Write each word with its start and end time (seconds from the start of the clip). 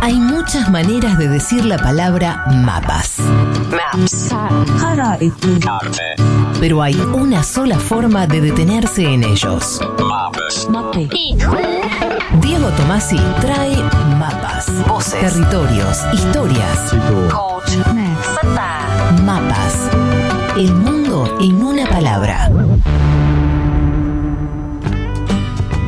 Hay 0.00 0.14
muchas 0.14 0.70
maneras 0.70 1.18
de 1.18 1.28
decir 1.28 1.64
la 1.64 1.78
palabra 1.78 2.44
mapas. 2.48 3.18
Maps. 3.70 4.30
Pero 6.60 6.82
hay 6.82 6.94
una 6.94 7.42
sola 7.42 7.78
forma 7.78 8.26
de 8.26 8.40
detenerse 8.40 9.04
en 9.04 9.24
ellos. 9.24 9.80
Diego 12.40 12.68
Tomasi 12.76 13.18
trae 13.40 13.76
mapas, 14.18 14.70
voces, 14.86 15.20
territorios, 15.20 15.98
historias. 16.12 16.94
Mapas. 19.24 19.90
El 20.56 20.74
mundo 20.74 21.36
en 21.40 21.62
una 21.62 21.86
palabra. 21.86 22.50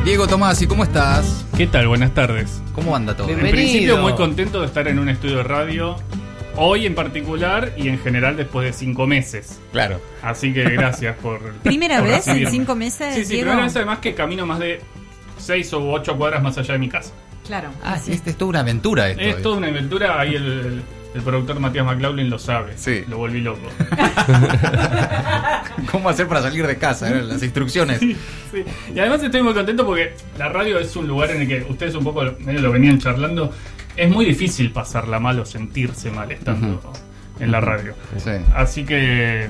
Diego 0.09 0.27
Tomás, 0.27 0.59
¿y 0.59 0.65
cómo 0.65 0.83
estás? 0.83 1.45
¿Qué 1.55 1.67
tal? 1.67 1.87
Buenas 1.87 2.15
tardes. 2.15 2.63
¿Cómo 2.73 2.95
anda 2.95 3.15
todo? 3.15 3.29
En 3.29 3.37
principio 3.51 3.97
muy 3.97 4.13
contento 4.13 4.59
de 4.61 4.65
estar 4.65 4.87
en 4.87 4.97
un 4.97 5.07
estudio 5.07 5.37
de 5.37 5.43
radio, 5.43 5.97
hoy 6.55 6.87
en 6.87 6.95
particular 6.95 7.73
y 7.77 7.89
en 7.89 7.99
general 7.99 8.35
después 8.35 8.65
de 8.65 8.73
cinco 8.73 9.05
meses. 9.05 9.59
Claro. 9.71 10.01
Así 10.23 10.51
que 10.51 10.63
gracias 10.63 11.15
por... 11.17 11.53
¿Primera 11.63 11.99
por 11.99 12.07
vez 12.07 12.27
en 12.27 12.49
cinco 12.49 12.73
meses, 12.73 13.13
Sí, 13.13 13.23
sí, 13.23 13.33
Diego? 13.33 13.49
primera 13.49 13.67
vez 13.67 13.75
además 13.75 13.99
que 13.99 14.15
camino 14.15 14.47
más 14.47 14.57
de 14.57 14.81
seis 15.37 15.71
o 15.73 15.91
ocho 15.91 16.17
cuadras 16.17 16.41
más 16.41 16.57
allá 16.57 16.73
de 16.73 16.79
mi 16.79 16.89
casa. 16.89 17.13
Claro. 17.45 17.69
Ah, 17.83 17.99
sí, 17.99 18.11
este 18.11 18.31
es 18.31 18.35
toda 18.35 18.49
una 18.49 18.59
aventura 18.61 19.09
esto. 19.09 19.21
Es 19.21 19.41
toda 19.43 19.57
una 19.57 19.67
aventura, 19.67 20.19
ahí 20.19 20.33
el, 20.33 20.43
el- 20.43 20.83
el 21.15 21.21
productor 21.21 21.59
Matías 21.59 21.85
McLaughlin 21.85 22.29
lo 22.29 22.37
sabe. 22.39 22.73
Sí. 22.77 23.03
Lo 23.07 23.17
volví 23.17 23.41
loco. 23.41 23.67
¿Cómo 25.91 26.09
hacer 26.09 26.27
para 26.27 26.41
salir 26.41 26.65
de 26.67 26.77
casa? 26.77 27.09
Las 27.09 27.41
instrucciones. 27.43 27.99
Sí. 27.99 28.15
Y 28.93 28.99
además 28.99 29.23
estoy 29.23 29.41
muy 29.41 29.53
contento 29.53 29.85
porque 29.85 30.13
la 30.37 30.49
radio 30.49 30.79
es 30.79 30.95
un 30.95 31.07
lugar 31.07 31.31
en 31.31 31.41
el 31.41 31.47
que 31.47 31.65
ustedes 31.69 31.95
un 31.95 32.03
poco 32.03 32.23
medio 32.39 32.61
lo 32.61 32.71
venían 32.71 32.99
charlando. 32.99 33.51
Es 33.95 34.09
muy 34.09 34.25
difícil 34.25 34.71
pasarla 34.71 35.19
mal 35.19 35.39
o 35.39 35.45
sentirse 35.45 36.11
mal 36.11 36.31
estando 36.31 36.81
en 37.39 37.51
la 37.51 37.59
radio. 37.59 37.95
Sí. 38.17 38.31
Así 38.55 38.85
que. 38.85 39.49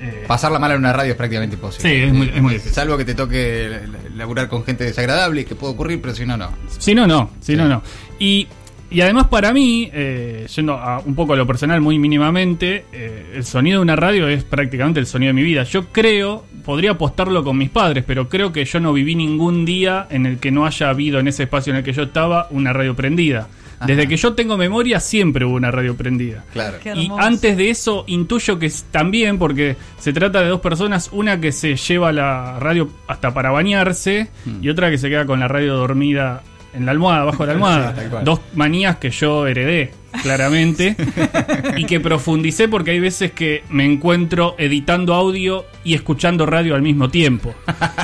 eh, 0.00 0.24
Pasarla 0.26 0.58
mal 0.58 0.72
en 0.72 0.78
una 0.78 0.92
radio 0.92 1.12
es 1.12 1.16
prácticamente 1.16 1.56
imposible. 1.56 1.90
Sí, 1.90 2.02
es 2.04 2.12
muy- 2.12 2.28
es 2.34 2.42
muy 2.42 2.52
difícil. 2.54 2.72
Salvo 2.74 2.96
que 2.96 3.04
te 3.04 3.14
toque 3.14 3.80
laburar 4.14 4.48
con 4.48 4.64
gente 4.64 4.84
desagradable, 4.84 5.44
que 5.44 5.54
puede 5.54 5.74
ocurrir, 5.74 6.00
pero 6.00 6.14
si 6.14 6.24
no, 6.24 6.36
no. 6.36 6.50
Si 6.78 6.94
no, 6.94 7.06
no. 7.06 7.30
Si 7.40 7.52
Sí. 7.52 7.58
no, 7.58 7.68
no. 7.68 7.82
Y, 8.18 8.46
y 8.90 9.00
además 9.00 9.28
para 9.28 9.52
mí, 9.52 9.88
eh, 9.92 10.46
yendo 10.54 10.74
a 10.74 10.98
un 10.98 11.14
poco 11.14 11.34
a 11.34 11.36
lo 11.36 11.46
personal 11.46 11.80
muy 11.80 11.98
mínimamente, 11.98 12.84
eh, 12.92 13.32
el 13.36 13.44
sonido 13.44 13.78
de 13.78 13.82
una 13.82 13.96
radio 13.96 14.26
es 14.28 14.42
prácticamente 14.42 14.98
el 14.98 15.06
sonido 15.06 15.28
de 15.30 15.34
mi 15.34 15.42
vida. 15.42 15.62
Yo 15.62 15.86
creo, 15.88 16.44
podría 16.64 16.92
apostarlo 16.92 17.44
con 17.44 17.56
mis 17.56 17.70
padres, 17.70 18.02
pero 18.06 18.28
creo 18.28 18.52
que 18.52 18.64
yo 18.64 18.80
no 18.80 18.92
viví 18.92 19.14
ningún 19.14 19.64
día 19.64 20.08
en 20.10 20.26
el 20.26 20.38
que 20.38 20.50
no 20.50 20.66
haya 20.66 20.90
habido 20.90 21.20
en 21.20 21.28
ese 21.28 21.44
espacio 21.44 21.72
en 21.72 21.78
el 21.78 21.84
que 21.84 21.92
yo 21.92 22.02
estaba 22.02 22.48
una 22.50 22.72
radio 22.72 22.96
prendida. 22.96 23.48
Desde 23.86 24.06
que 24.06 24.16
yo 24.16 24.34
tengo 24.34 24.58
memoria 24.58 25.00
siempre 25.00 25.44
hubo 25.46 25.54
una 25.54 25.70
radio 25.70 25.96
prendida. 25.96 26.44
Claro. 26.52 26.78
Y 26.94 27.10
antes 27.18 27.56
de 27.56 27.70
eso 27.70 28.04
intuyo 28.08 28.58
que 28.58 28.66
es 28.66 28.84
también, 28.90 29.38
porque 29.38 29.76
se 29.98 30.12
trata 30.12 30.42
de 30.42 30.48
dos 30.48 30.60
personas, 30.60 31.08
una 31.12 31.40
que 31.40 31.50
se 31.50 31.76
lleva 31.76 32.12
la 32.12 32.58
radio 32.58 32.90
hasta 33.06 33.32
para 33.32 33.50
bañarse 33.50 34.28
y 34.60 34.68
otra 34.68 34.90
que 34.90 34.98
se 34.98 35.08
queda 35.08 35.24
con 35.24 35.40
la 35.40 35.48
radio 35.48 35.76
dormida 35.76 36.42
en 36.74 36.86
la 36.86 36.92
almohada, 36.92 37.22
abajo 37.22 37.44
de 37.44 37.46
la 37.48 37.52
almohada. 37.54 37.94
Sí, 37.96 38.06
dos 38.24 38.40
manías 38.54 38.96
que 38.96 39.10
yo 39.10 39.46
heredé, 39.46 39.92
claramente, 40.22 40.96
y 41.76 41.84
que 41.84 42.00
profundicé 42.00 42.68
porque 42.68 42.92
hay 42.92 43.00
veces 43.00 43.32
que 43.32 43.64
me 43.70 43.84
encuentro 43.84 44.54
editando 44.58 45.14
audio 45.14 45.64
y 45.84 45.94
escuchando 45.94 46.46
radio 46.46 46.74
al 46.74 46.82
mismo 46.82 47.08
tiempo. 47.08 47.54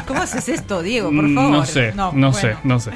¿Cómo 0.06 0.22
haces 0.22 0.48
esto, 0.48 0.82
Diego? 0.82 1.10
Por 1.10 1.24
Mm, 1.24 1.34
favor. 1.34 1.50
No 1.52 1.64
sé, 1.66 1.92
no, 1.94 2.10
bueno. 2.12 2.32
sé, 2.32 2.56
no 2.64 2.80
sé. 2.80 2.90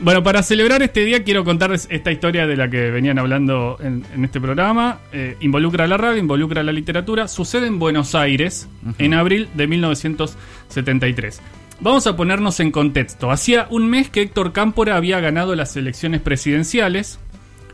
Bueno, 0.00 0.20
para 0.24 0.42
celebrar 0.42 0.82
este 0.82 1.04
día 1.04 1.22
quiero 1.22 1.44
contarles 1.44 1.86
esta 1.88 2.10
historia 2.10 2.44
de 2.48 2.56
la 2.56 2.68
que 2.68 2.90
venían 2.90 3.20
hablando 3.20 3.78
en, 3.80 4.04
en 4.12 4.24
este 4.24 4.40
programa. 4.40 4.98
Eh, 5.12 5.36
involucra 5.38 5.84
a 5.84 5.86
la 5.86 5.96
radio, 5.96 6.18
involucra 6.18 6.60
a 6.62 6.64
la 6.64 6.72
literatura. 6.72 7.28
Sucede 7.28 7.68
en 7.68 7.78
Buenos 7.78 8.16
Aires 8.16 8.68
en 8.98 9.14
abril 9.14 9.48
de 9.54 9.68
1973. 9.68 11.40
Vamos 11.82 12.06
a 12.06 12.14
ponernos 12.14 12.60
en 12.60 12.70
contexto. 12.70 13.32
Hacía 13.32 13.66
un 13.68 13.90
mes 13.90 14.08
que 14.08 14.22
Héctor 14.22 14.52
Cámpora 14.52 14.96
había 14.96 15.18
ganado 15.18 15.56
las 15.56 15.76
elecciones 15.76 16.20
presidenciales. 16.20 17.18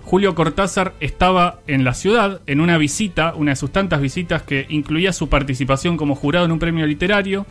Julio 0.03 0.35
Cortázar 0.35 0.95
estaba 1.01 1.61
en 1.67 1.85
la 1.85 1.93
ciudad 1.93 2.41
en 2.47 2.63
una 2.63 2.79
visita, 2.79 3.35
una 3.35 3.51
de 3.53 3.57
sus 3.57 3.71
tantas 3.71 4.01
visitas 4.01 4.43
que 4.43 4.65
incluía 4.71 5.13
su 5.13 5.29
participación 5.29 5.99
como 5.99 6.15
jurado 6.15 6.47
en 6.47 6.53
un 6.53 6.59
premio 6.59 6.87
literario, 6.87 7.45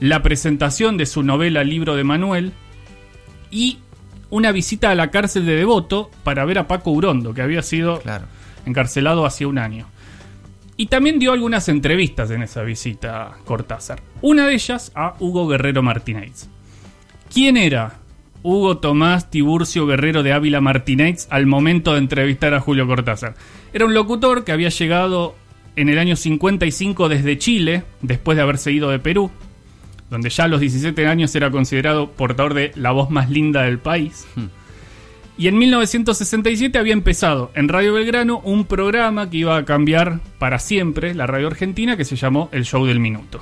la 0.00 0.20
presentación 0.20 0.96
de 0.96 1.06
su 1.06 1.22
novela 1.22 1.62
Libro 1.62 1.94
de 1.94 2.02
Manuel 2.02 2.52
y 3.52 3.78
una 4.30 4.50
visita 4.50 4.90
a 4.90 4.96
la 4.96 5.12
cárcel 5.12 5.46
de 5.46 5.54
Devoto 5.54 6.10
para 6.24 6.44
ver 6.44 6.58
a 6.58 6.66
Paco 6.66 6.90
Urondo, 6.90 7.34
que 7.34 7.42
había 7.42 7.62
sido 7.62 8.00
Claro. 8.00 8.24
encarcelado 8.66 9.24
hacía 9.24 9.46
un 9.46 9.58
año. 9.58 9.86
Y 10.80 10.86
también 10.86 11.18
dio 11.18 11.32
algunas 11.32 11.68
entrevistas 11.68 12.30
en 12.30 12.44
esa 12.44 12.62
visita 12.62 13.32
Cortázar. 13.44 14.00
Una 14.22 14.46
de 14.46 14.54
ellas 14.54 14.92
a 14.94 15.16
Hugo 15.18 15.48
Guerrero 15.48 15.82
Martínez. 15.82 16.48
¿Quién 17.34 17.56
era 17.56 17.98
Hugo 18.44 18.78
Tomás 18.78 19.28
Tiburcio 19.28 19.88
Guerrero 19.88 20.22
de 20.22 20.32
Ávila 20.32 20.60
Martínez 20.60 21.26
al 21.30 21.46
momento 21.46 21.94
de 21.94 21.98
entrevistar 21.98 22.54
a 22.54 22.60
Julio 22.60 22.86
Cortázar? 22.86 23.34
Era 23.72 23.86
un 23.86 23.92
locutor 23.92 24.44
que 24.44 24.52
había 24.52 24.68
llegado 24.68 25.34
en 25.74 25.88
el 25.88 25.98
año 25.98 26.14
55 26.14 27.08
desde 27.08 27.38
Chile, 27.38 27.82
después 28.00 28.36
de 28.36 28.42
haberse 28.42 28.70
ido 28.70 28.88
de 28.88 29.00
Perú, 29.00 29.32
donde 30.10 30.30
ya 30.30 30.44
a 30.44 30.48
los 30.48 30.60
17 30.60 31.08
años 31.08 31.34
era 31.34 31.50
considerado 31.50 32.12
portador 32.12 32.54
de 32.54 32.70
la 32.76 32.92
voz 32.92 33.10
más 33.10 33.30
linda 33.30 33.62
del 33.62 33.80
país. 33.80 34.28
Y 35.38 35.46
en 35.46 35.56
1967 35.56 36.76
había 36.78 36.92
empezado 36.92 37.52
en 37.54 37.68
Radio 37.68 37.94
Belgrano 37.94 38.40
un 38.40 38.64
programa 38.64 39.30
que 39.30 39.36
iba 39.36 39.56
a 39.56 39.64
cambiar 39.64 40.18
para 40.40 40.58
siempre 40.58 41.14
la 41.14 41.28
radio 41.28 41.46
argentina 41.46 41.96
que 41.96 42.04
se 42.04 42.16
llamó 42.16 42.48
El 42.50 42.64
Show 42.64 42.84
del 42.86 42.98
Minuto. 42.98 43.40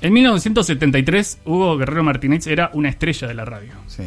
En 0.00 0.14
1973 0.14 1.40
Hugo 1.44 1.76
Guerrero 1.76 2.02
Martínez 2.02 2.46
era 2.46 2.70
una 2.72 2.88
estrella 2.88 3.28
de 3.28 3.34
la 3.34 3.44
radio. 3.44 3.72
Sí. 3.86 4.04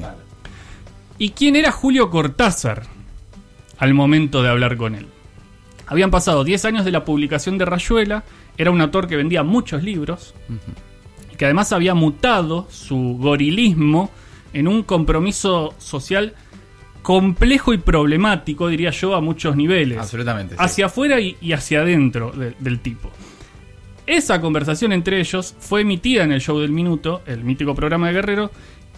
¿Y 1.19 1.29
quién 1.29 1.55
era 1.55 1.71
Julio 1.71 2.09
Cortázar 2.09 2.87
al 3.77 3.93
momento 3.93 4.41
de 4.41 4.49
hablar 4.49 4.75
con 4.75 4.95
él? 4.95 5.05
Habían 5.85 6.09
pasado 6.09 6.43
10 6.43 6.65
años 6.65 6.85
de 6.85 6.91
la 6.91 7.05
publicación 7.05 7.59
de 7.59 7.65
Rayuela, 7.65 8.23
era 8.57 8.71
un 8.71 8.81
autor 8.81 9.07
que 9.07 9.15
vendía 9.15 9.43
muchos 9.43 9.83
libros, 9.83 10.33
y 11.31 11.35
que 11.35 11.45
además 11.45 11.71
había 11.71 11.93
mutado 11.93 12.67
su 12.71 13.17
gorilismo 13.19 14.09
en 14.53 14.67
un 14.67 14.81
compromiso 14.81 15.75
social 15.77 16.33
complejo 17.09 17.73
y 17.73 17.79
problemático, 17.79 18.67
diría 18.67 18.91
yo, 18.91 19.15
a 19.15 19.19
muchos 19.19 19.55
niveles. 19.55 19.97
Absolutamente. 19.97 20.53
sí. 20.53 20.61
Hacia 20.63 20.85
afuera 20.85 21.19
y, 21.19 21.35
y 21.41 21.53
hacia 21.53 21.81
adentro 21.81 22.29
de- 22.29 22.53
del 22.59 22.81
tipo. 22.81 23.09
Esa 24.05 24.39
conversación 24.39 24.91
entre 24.93 25.19
ellos 25.19 25.55
fue 25.57 25.81
emitida 25.81 26.23
en 26.23 26.31
el 26.31 26.39
show 26.39 26.59
del 26.59 26.69
minuto, 26.71 27.23
el 27.25 27.43
mítico 27.43 27.73
programa 27.73 28.05
de 28.09 28.13
Guerrero, 28.13 28.51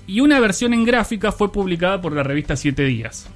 y 0.07 0.19
una 0.19 0.41
versión 0.41 0.73
en 0.73 0.83
gráfica 0.83 1.31
fue 1.31 1.53
publicada 1.53 2.01
por 2.01 2.11
la 2.11 2.21
revista 2.21 2.57
Siete 2.57 2.83
Días. 2.83 3.29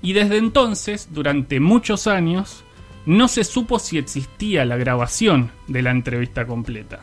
Y 0.00 0.14
desde 0.14 0.38
entonces, 0.38 1.08
durante 1.12 1.60
muchos 1.60 2.06
años, 2.06 2.64
no 3.04 3.28
se 3.28 3.44
supo 3.44 3.78
si 3.78 3.98
existía 3.98 4.64
la 4.64 4.78
grabación 4.78 5.50
de 5.66 5.82
la 5.82 5.90
entrevista 5.90 6.46
completa. 6.46 7.00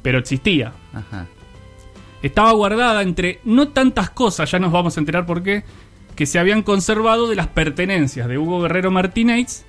Pero 0.00 0.20
existía. 0.20 0.72
Ajá. 0.94 1.26
Estaba 2.22 2.52
guardada 2.52 3.02
entre 3.02 3.40
no 3.44 3.68
tantas 3.68 4.08
cosas, 4.08 4.50
ya 4.50 4.58
nos 4.58 4.72
vamos 4.72 4.96
a 4.96 5.00
enterar 5.00 5.26
por 5.26 5.42
qué, 5.42 5.64
que 6.18 6.26
se 6.26 6.40
habían 6.40 6.64
conservado 6.64 7.28
de 7.28 7.36
las 7.36 7.46
pertenencias 7.46 8.26
de 8.26 8.38
Hugo 8.38 8.60
Guerrero 8.62 8.90
Martínez 8.90 9.64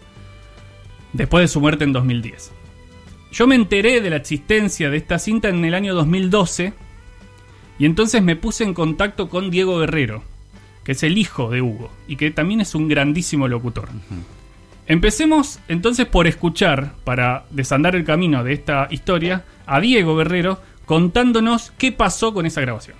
después 1.14 1.44
de 1.44 1.48
su 1.48 1.62
muerte 1.62 1.84
en 1.84 1.94
2010. 1.94 2.52
Yo 3.32 3.46
me 3.46 3.54
enteré 3.54 4.02
de 4.02 4.10
la 4.10 4.16
existencia 4.16 4.90
de 4.90 4.98
esta 4.98 5.20
cinta 5.20 5.50
en 5.50 5.64
el 5.64 5.76
año 5.76 5.94
2012 5.94 6.74
y 7.78 7.86
entonces 7.86 8.24
me 8.24 8.36
puse 8.36 8.64
en 8.64 8.74
contacto 8.74 9.30
con 9.30 9.52
Diego 9.52 9.78
Guerrero, 9.78 10.24
que 10.84 10.94
es 10.94 11.04
el 11.04 11.20
hijo 11.20 11.52
de 11.52 11.62
Hugo 11.62 11.92
y 12.08 12.16
que 12.16 12.32
también 12.32 12.62
es 12.62 12.74
un 12.74 12.88
grandísimo 12.88 13.48
locutor. 13.48 13.88
Empecemos 14.88 15.60
entonces 15.68 16.08
por 16.08 16.26
escuchar, 16.26 16.96
para 17.04 17.46
desandar 17.52 17.96
el 17.96 18.06
camino 18.06 18.44
de 18.44 18.54
esta 18.54 18.88
historia, 18.90 19.46
a 19.68 19.80
Diego 19.80 20.16
Guerrero 20.16 20.60
contándonos 20.88 21.74
qué 21.78 21.92
pasó 21.92 22.34
con 22.34 22.48
esa 22.48 22.62
grabación. 22.62 22.98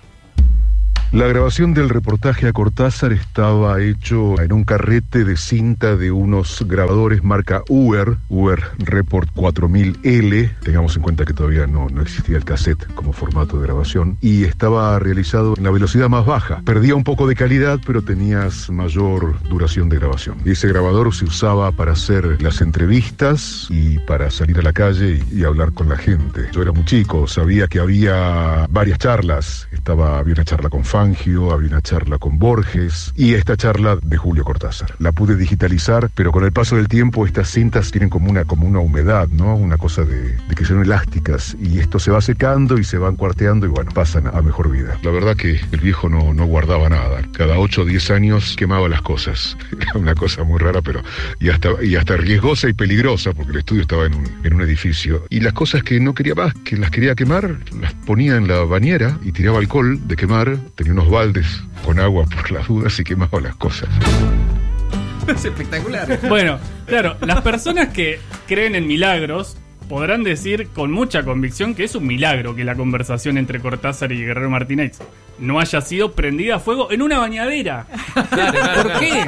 La 1.12 1.26
grabación 1.26 1.74
del 1.74 1.88
reportaje 1.88 2.46
a 2.46 2.52
Cortázar 2.52 3.12
estaba 3.12 3.80
hecho 3.82 4.40
en 4.40 4.52
un 4.52 4.62
carrete 4.62 5.24
de 5.24 5.36
cinta 5.36 5.96
de 5.96 6.12
unos 6.12 6.64
grabadores 6.68 7.24
marca 7.24 7.64
Uer, 7.68 8.16
Uer 8.28 8.62
Report 8.78 9.28
4000L, 9.34 10.56
tengamos 10.60 10.94
en 10.94 11.02
cuenta 11.02 11.24
que 11.24 11.34
todavía 11.34 11.66
no, 11.66 11.88
no 11.88 12.00
existía 12.00 12.36
el 12.36 12.44
cassette 12.44 12.86
como 12.94 13.12
formato 13.12 13.56
de 13.58 13.66
grabación, 13.66 14.18
y 14.20 14.44
estaba 14.44 14.96
realizado 15.00 15.54
en 15.56 15.64
la 15.64 15.72
velocidad 15.72 16.08
más 16.08 16.24
baja. 16.26 16.62
Perdía 16.64 16.94
un 16.94 17.02
poco 17.02 17.26
de 17.26 17.34
calidad, 17.34 17.80
pero 17.84 18.02
tenías 18.02 18.70
mayor 18.70 19.36
duración 19.48 19.88
de 19.88 19.96
grabación. 19.96 20.36
Y 20.44 20.52
ese 20.52 20.68
grabador 20.68 21.12
se 21.12 21.24
usaba 21.24 21.72
para 21.72 21.90
hacer 21.90 22.40
las 22.40 22.60
entrevistas 22.60 23.66
y 23.68 23.98
para 23.98 24.30
salir 24.30 24.60
a 24.60 24.62
la 24.62 24.72
calle 24.72 25.20
y, 25.32 25.40
y 25.40 25.44
hablar 25.44 25.72
con 25.72 25.88
la 25.88 25.96
gente. 25.96 26.50
Yo 26.52 26.62
era 26.62 26.70
muy 26.70 26.84
chico, 26.84 27.26
sabía 27.26 27.66
que 27.66 27.80
había 27.80 28.68
varias 28.70 29.00
charlas 29.00 29.66
estaba, 29.80 30.18
había 30.18 30.34
una 30.34 30.44
charla 30.44 30.68
con 30.68 30.84
Fangio, 31.00 31.50
había 31.50 31.68
una 31.70 31.80
charla 31.80 32.18
con 32.18 32.38
Borges 32.38 33.14
y 33.16 33.32
esta 33.32 33.56
charla 33.56 33.96
de 34.02 34.18
Julio 34.18 34.44
Cortázar. 34.44 34.96
La 34.98 35.12
pude 35.12 35.34
digitalizar, 35.34 36.10
pero 36.14 36.30
con 36.30 36.44
el 36.44 36.52
paso 36.52 36.76
del 36.76 36.88
tiempo 36.88 37.24
estas 37.24 37.48
cintas 37.48 37.90
tienen 37.90 38.10
como 38.10 38.28
una, 38.28 38.44
como 38.44 38.66
una 38.66 38.80
humedad, 38.80 39.26
¿no? 39.28 39.56
Una 39.56 39.78
cosa 39.78 40.04
de, 40.04 40.36
de 40.36 40.54
que 40.54 40.66
son 40.66 40.82
elásticas 40.82 41.56
y 41.58 41.78
esto 41.78 41.98
se 41.98 42.10
va 42.10 42.20
secando 42.20 42.76
y 42.76 42.84
se 42.84 42.98
van 42.98 43.16
cuarteando 43.16 43.64
y 43.64 43.70
bueno, 43.70 43.92
pasan 43.92 44.26
a 44.26 44.42
mejor 44.42 44.70
vida. 44.70 44.98
La 45.02 45.10
verdad 45.10 45.36
que 45.36 45.58
el 45.72 45.80
viejo 45.80 46.10
no, 46.10 46.34
no 46.34 46.44
guardaba 46.44 46.90
nada. 46.90 47.22
Cada 47.32 47.58
8 47.58 47.80
o 47.80 47.84
10 47.86 48.10
años 48.10 48.54
quemaba 48.58 48.86
las 48.86 49.00
cosas. 49.00 49.56
Era 49.80 49.92
una 49.94 50.14
cosa 50.14 50.44
muy 50.44 50.58
rara, 50.58 50.82
pero 50.82 51.00
y 51.40 51.48
hasta, 51.48 51.82
y 51.82 51.96
hasta 51.96 52.18
riesgosa 52.18 52.68
y 52.68 52.74
peligrosa 52.74 53.32
porque 53.32 53.52
el 53.52 53.58
estudio 53.60 53.80
estaba 53.80 54.04
en 54.04 54.16
un, 54.16 54.26
en 54.44 54.52
un 54.52 54.60
edificio. 54.60 55.24
Y 55.30 55.40
las 55.40 55.54
cosas 55.54 55.82
que 55.82 55.98
no 55.98 56.12
quería 56.12 56.34
más, 56.34 56.52
que 56.62 56.76
las 56.76 56.90
quería 56.90 57.14
quemar, 57.14 57.56
las 57.80 57.94
ponía 57.94 58.36
en 58.36 58.46
la 58.48 58.64
bañera 58.64 59.18
y 59.22 59.32
tiraba 59.32 59.60
alcohol 59.60 59.98
de 60.06 60.16
quemar. 60.16 60.58
Tenía 60.74 60.89
unos 60.90 61.10
baldes 61.10 61.46
con 61.84 61.98
agua 61.98 62.24
por 62.24 62.50
las 62.50 62.66
dudas 62.68 62.98
y 62.98 63.04
quemaba 63.04 63.40
las 63.40 63.56
cosas. 63.56 63.88
Es 65.28 65.44
espectacular. 65.44 66.18
Bueno, 66.28 66.58
claro, 66.86 67.16
las 67.20 67.40
personas 67.42 67.88
que 67.88 68.18
creen 68.48 68.74
en 68.74 68.86
milagros 68.86 69.56
podrán 69.88 70.22
decir 70.22 70.68
con 70.68 70.92
mucha 70.92 71.24
convicción 71.24 71.74
que 71.74 71.84
es 71.84 71.94
un 71.94 72.06
milagro 72.06 72.54
que 72.54 72.64
la 72.64 72.74
conversación 72.74 73.38
entre 73.38 73.60
Cortázar 73.60 74.12
y 74.12 74.24
Guerrero 74.24 74.48
Martínez 74.50 74.98
no 75.38 75.58
haya 75.58 75.80
sido 75.80 76.12
prendida 76.12 76.56
a 76.56 76.58
fuego 76.58 76.90
en 76.92 77.02
una 77.02 77.18
bañadera. 77.18 77.86
¿Por 78.14 78.98
qué? 79.00 79.26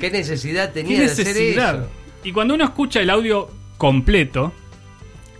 ¿Qué 0.00 0.10
necesidad 0.10 0.72
¿Qué 0.72 0.82
tenía 0.82 1.00
de 1.00 1.06
hacer 1.06 1.26
necesidad? 1.26 1.74
eso? 1.76 1.90
Y 2.24 2.32
cuando 2.32 2.54
uno 2.54 2.64
escucha 2.64 3.00
el 3.00 3.10
audio 3.10 3.50
completo, 3.78 4.52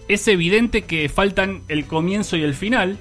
es 0.09 0.27
evidente 0.29 0.83
que 0.83 1.09
faltan 1.09 1.63
el 1.69 1.87
comienzo 1.87 2.37
y 2.37 2.43
el 2.43 2.55
final, 2.55 2.99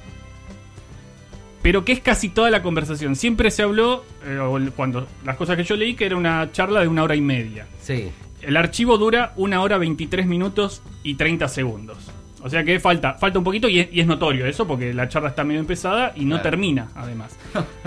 pero 1.66 1.84
que 1.84 1.94
es 1.94 2.00
casi 2.00 2.30
toda 2.30 2.52
la 2.52 2.62
conversación. 2.62 3.16
Siempre 3.16 3.50
se 3.50 3.64
habló, 3.64 4.06
eh, 4.24 4.70
cuando 4.76 5.08
las 5.26 5.36
cosas 5.36 5.58
que 5.58 5.64
yo 5.64 5.76
leí, 5.76 5.96
que 5.96 6.06
era 6.06 6.16
una 6.16 6.52
charla 6.52 6.82
de 6.82 6.88
una 6.88 7.02
hora 7.02 7.16
y 7.16 7.22
media. 7.22 7.66
Sí. 7.82 8.12
El 8.44 8.56
archivo 8.56 9.00
dura 9.00 9.34
una 9.36 9.60
hora 9.64 9.80
23 9.80 10.28
minutos 10.28 10.84
y 11.02 11.16
30 11.16 11.48
segundos. 11.48 11.98
O 12.44 12.52
sea 12.52 12.64
que 12.64 12.80
falta, 12.80 13.16
falta 13.16 13.40
un 13.40 13.44
poquito 13.44 13.68
y 13.68 13.80
es, 13.80 13.90
y 13.92 14.00
es 14.00 14.06
notorio 14.06 14.46
eso 14.46 14.68
porque 14.68 14.94
la 14.94 15.10
charla 15.10 15.30
está 15.30 15.44
medio 15.44 15.60
empezada 15.60 16.14
y 16.16 16.26
no 16.26 16.40
termina, 16.40 16.90
además, 16.94 17.36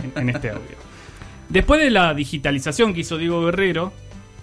en, 0.02 0.22
en 0.22 0.30
este 0.30 0.50
audio. 0.50 0.76
Después 1.48 1.80
de 1.80 1.90
la 1.90 2.14
digitalización 2.14 2.92
que 2.92 3.02
hizo 3.02 3.16
Diego 3.16 3.44
Guerrero, 3.44 3.92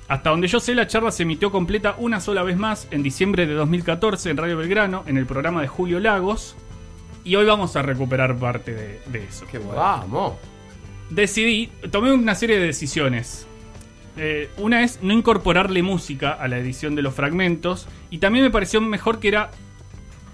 hasta 0.08 0.30
donde 0.30 0.48
yo 0.48 0.62
sé, 0.62 0.76
la 0.76 0.88
charla 0.88 1.12
se 1.12 1.24
emitió 1.24 1.52
completa 1.52 1.96
una 1.98 2.22
sola 2.22 2.42
vez 2.44 2.56
más 2.56 2.88
en 2.90 3.04
diciembre 3.04 3.48
de 3.48 3.54
2014 3.56 4.30
en 4.30 4.38
Radio 4.38 4.56
Belgrano, 4.56 5.04
en 5.08 5.18
el 5.18 5.26
programa 5.26 5.62
de 5.62 5.68
Julio 5.68 6.00
Lagos. 6.00 6.56
Y 7.26 7.36
hoy 7.36 7.46
vamos 7.46 7.76
a 7.76 7.82
recuperar 7.82 8.38
parte 8.38 8.74
de, 8.74 9.02
de 9.08 9.26
eso. 9.26 9.46
Qué 9.52 9.58
bueno. 9.58 9.82
Vamos. 9.82 10.34
Decidí, 11.10 11.72
tomé 11.92 12.14
una 12.14 12.36
serie 12.36 12.60
de 12.60 12.68
decisiones. 12.68 13.48
Eh, 14.16 14.50
una 14.58 14.84
es 14.84 15.00
no 15.02 15.12
incorporarle 15.12 15.82
música 15.84 16.32
a 16.32 16.48
la 16.48 16.60
edición 16.60 16.96
de 16.96 17.02
los 17.02 17.16
fragmentos. 17.16 17.88
Y 18.12 18.20
también 18.20 18.46
me 18.46 18.52
pareció 18.52 18.80
mejor 18.80 19.20
que 19.20 19.30
era 19.30 19.50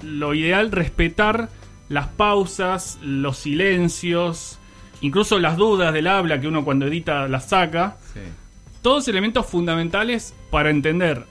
lo 0.03 0.33
ideal 0.33 0.71
respetar 0.71 1.49
las 1.87 2.07
pausas, 2.07 2.99
los 3.01 3.37
silencios, 3.37 4.59
incluso 4.99 5.39
las 5.39 5.57
dudas 5.57 5.93
del 5.93 6.07
habla 6.07 6.39
que 6.39 6.47
uno 6.47 6.65
cuando 6.65 6.87
edita 6.87 7.27
las 7.29 7.49
saca. 7.49 7.97
Sí. 8.13 8.19
Todos 8.81 9.07
elementos 9.07 9.45
fundamentales 9.45 10.33
para 10.49 10.69
entender 10.69 11.25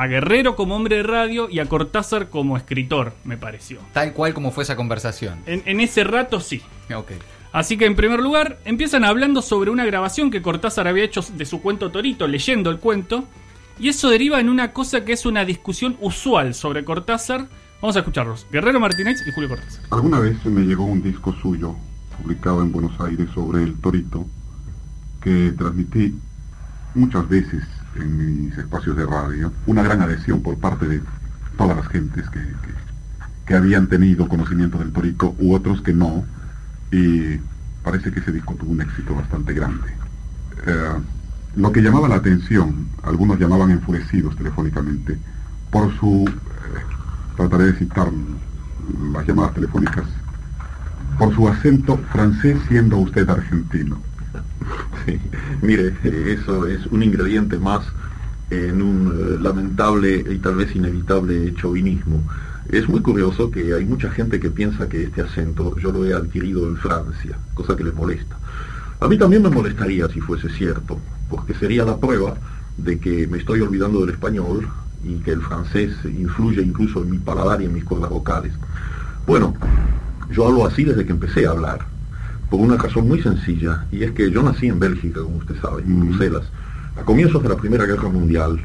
a 0.00 0.06
Guerrero 0.06 0.56
como 0.56 0.76
hombre 0.76 0.96
de 0.96 1.02
radio 1.02 1.50
y 1.50 1.58
a 1.58 1.66
Cortázar 1.66 2.30
como 2.30 2.56
escritor, 2.56 3.12
me 3.22 3.36
pareció. 3.36 3.80
Tal 3.92 4.14
cual 4.14 4.32
como 4.32 4.50
fue 4.50 4.64
esa 4.64 4.74
conversación. 4.74 5.40
En, 5.44 5.62
en 5.66 5.78
ese 5.78 6.04
rato 6.04 6.40
sí. 6.40 6.62
Ok. 6.96 7.12
Así 7.52 7.76
que 7.76 7.84
en 7.84 7.94
primer 7.94 8.20
lugar 8.20 8.58
empiezan 8.64 9.04
hablando 9.04 9.42
sobre 9.42 9.70
una 9.70 9.84
grabación 9.84 10.30
que 10.30 10.40
Cortázar 10.40 10.88
había 10.88 11.04
hecho 11.04 11.20
de 11.34 11.44
su 11.44 11.60
cuento 11.60 11.90
Torito, 11.90 12.26
leyendo 12.26 12.70
el 12.70 12.78
cuento, 12.78 13.24
y 13.78 13.90
eso 13.90 14.08
deriva 14.08 14.40
en 14.40 14.48
una 14.48 14.72
cosa 14.72 15.04
que 15.04 15.12
es 15.12 15.26
una 15.26 15.44
discusión 15.44 15.98
usual 16.00 16.54
sobre 16.54 16.82
Cortázar. 16.82 17.48
Vamos 17.82 17.94
a 17.94 17.98
escucharlos. 17.98 18.46
Guerrero 18.50 18.80
Martínez 18.80 19.18
y 19.28 19.32
Julio 19.32 19.50
Cortázar. 19.50 19.84
Alguna 19.90 20.18
vez 20.20 20.42
me 20.46 20.62
llegó 20.62 20.84
un 20.86 21.02
disco 21.02 21.34
suyo, 21.42 21.76
publicado 22.16 22.62
en 22.62 22.72
Buenos 22.72 22.98
Aires, 23.00 23.28
sobre 23.34 23.64
el 23.64 23.78
torito, 23.78 24.24
que 25.22 25.52
transmití 25.58 26.14
muchas 26.94 27.28
veces 27.28 27.64
en 27.96 28.46
mis 28.46 28.56
espacios 28.58 28.96
de 28.96 29.06
radio. 29.06 29.52
Una 29.66 29.82
gran 29.82 30.00
adhesión 30.02 30.42
por 30.42 30.56
parte 30.58 30.86
de 30.86 31.00
todas 31.56 31.76
las 31.76 31.88
gentes 31.88 32.28
que, 32.30 32.40
que- 32.40 33.54
habían 33.56 33.88
tenido 33.88 34.28
conocimiento 34.28 34.78
del 34.78 34.92
torito 34.92 35.34
u 35.40 35.54
otros 35.54 35.80
que 35.82 35.92
no. 35.92 36.24
Y 36.92 37.38
parece 37.82 38.12
que 38.12 38.20
ese 38.20 38.30
disco 38.30 38.54
tuvo 38.54 38.70
un 38.70 38.80
éxito 38.80 39.12
bastante 39.14 39.52
grande. 39.54 39.88
Eh, 40.66 41.00
lo 41.56 41.72
que 41.72 41.82
llamaba 41.82 42.08
la 42.08 42.14
atención, 42.16 42.86
algunos 43.02 43.40
llamaban 43.40 43.72
enfurecidos 43.72 44.36
telefónicamente, 44.36 45.18
por 45.72 45.92
su, 45.98 46.26
eh, 46.28 46.80
trataré 47.36 47.64
de 47.64 47.72
citar 47.74 48.06
las 49.12 49.26
llamadas 49.26 49.54
telefónicas, 49.54 50.04
por 51.18 51.34
su 51.34 51.48
acento 51.48 51.98
francés 52.12 52.56
siendo 52.68 52.98
usted 52.98 53.28
argentino. 53.28 53.98
Mire, 55.62 55.94
eh, 56.04 56.36
eso 56.38 56.66
es 56.66 56.86
un 56.86 57.02
ingrediente 57.02 57.58
más 57.58 57.82
en 58.50 58.82
un 58.82 59.08
eh, 59.08 59.42
lamentable 59.42 60.24
y 60.28 60.38
tal 60.38 60.56
vez 60.56 60.74
inevitable 60.74 61.54
chauvinismo. 61.54 62.22
Es 62.68 62.88
muy 62.88 63.00
curioso 63.00 63.50
que 63.50 63.74
hay 63.74 63.84
mucha 63.84 64.10
gente 64.10 64.38
que 64.38 64.50
piensa 64.50 64.88
que 64.88 65.04
este 65.04 65.22
acento 65.22 65.76
yo 65.78 65.92
lo 65.92 66.04
he 66.04 66.14
adquirido 66.14 66.68
en 66.68 66.76
Francia, 66.76 67.38
cosa 67.54 67.76
que 67.76 67.84
les 67.84 67.94
molesta. 67.94 68.38
A 69.00 69.08
mí 69.08 69.16
también 69.18 69.42
me 69.42 69.50
molestaría 69.50 70.08
si 70.08 70.20
fuese 70.20 70.48
cierto, 70.50 70.98
porque 71.28 71.54
sería 71.54 71.84
la 71.84 71.96
prueba 71.96 72.34
de 72.76 72.98
que 72.98 73.26
me 73.26 73.38
estoy 73.38 73.60
olvidando 73.60 74.00
del 74.00 74.10
español 74.10 74.68
y 75.02 75.14
que 75.20 75.32
el 75.32 75.40
francés 75.40 75.92
influye 76.04 76.62
incluso 76.62 77.02
en 77.02 77.10
mi 77.10 77.18
paladar 77.18 77.62
y 77.62 77.64
en 77.64 77.72
mis 77.72 77.84
cuerdas 77.84 78.10
vocales. 78.10 78.52
Bueno, 79.26 79.54
yo 80.30 80.46
hablo 80.46 80.66
así 80.66 80.84
desde 80.84 81.04
que 81.04 81.12
empecé 81.12 81.46
a 81.46 81.50
hablar, 81.50 81.86
por 82.50 82.60
una 82.60 82.76
razón 82.76 83.06
muy 83.08 83.22
sencilla, 83.22 83.86
y 83.92 84.02
es 84.02 84.12
que 84.12 84.30
yo 84.30 84.42
nací 84.42 84.66
en 84.66 84.78
Bélgica, 84.78 85.22
como 85.22 85.36
usted 85.36 85.54
sabe, 85.60 85.82
en 85.82 86.00
Bruselas, 86.00 86.44
a 86.96 87.02
comienzos 87.02 87.42
de 87.42 87.48
la 87.48 87.56
Primera 87.56 87.86
Guerra 87.86 88.08
Mundial. 88.08 88.60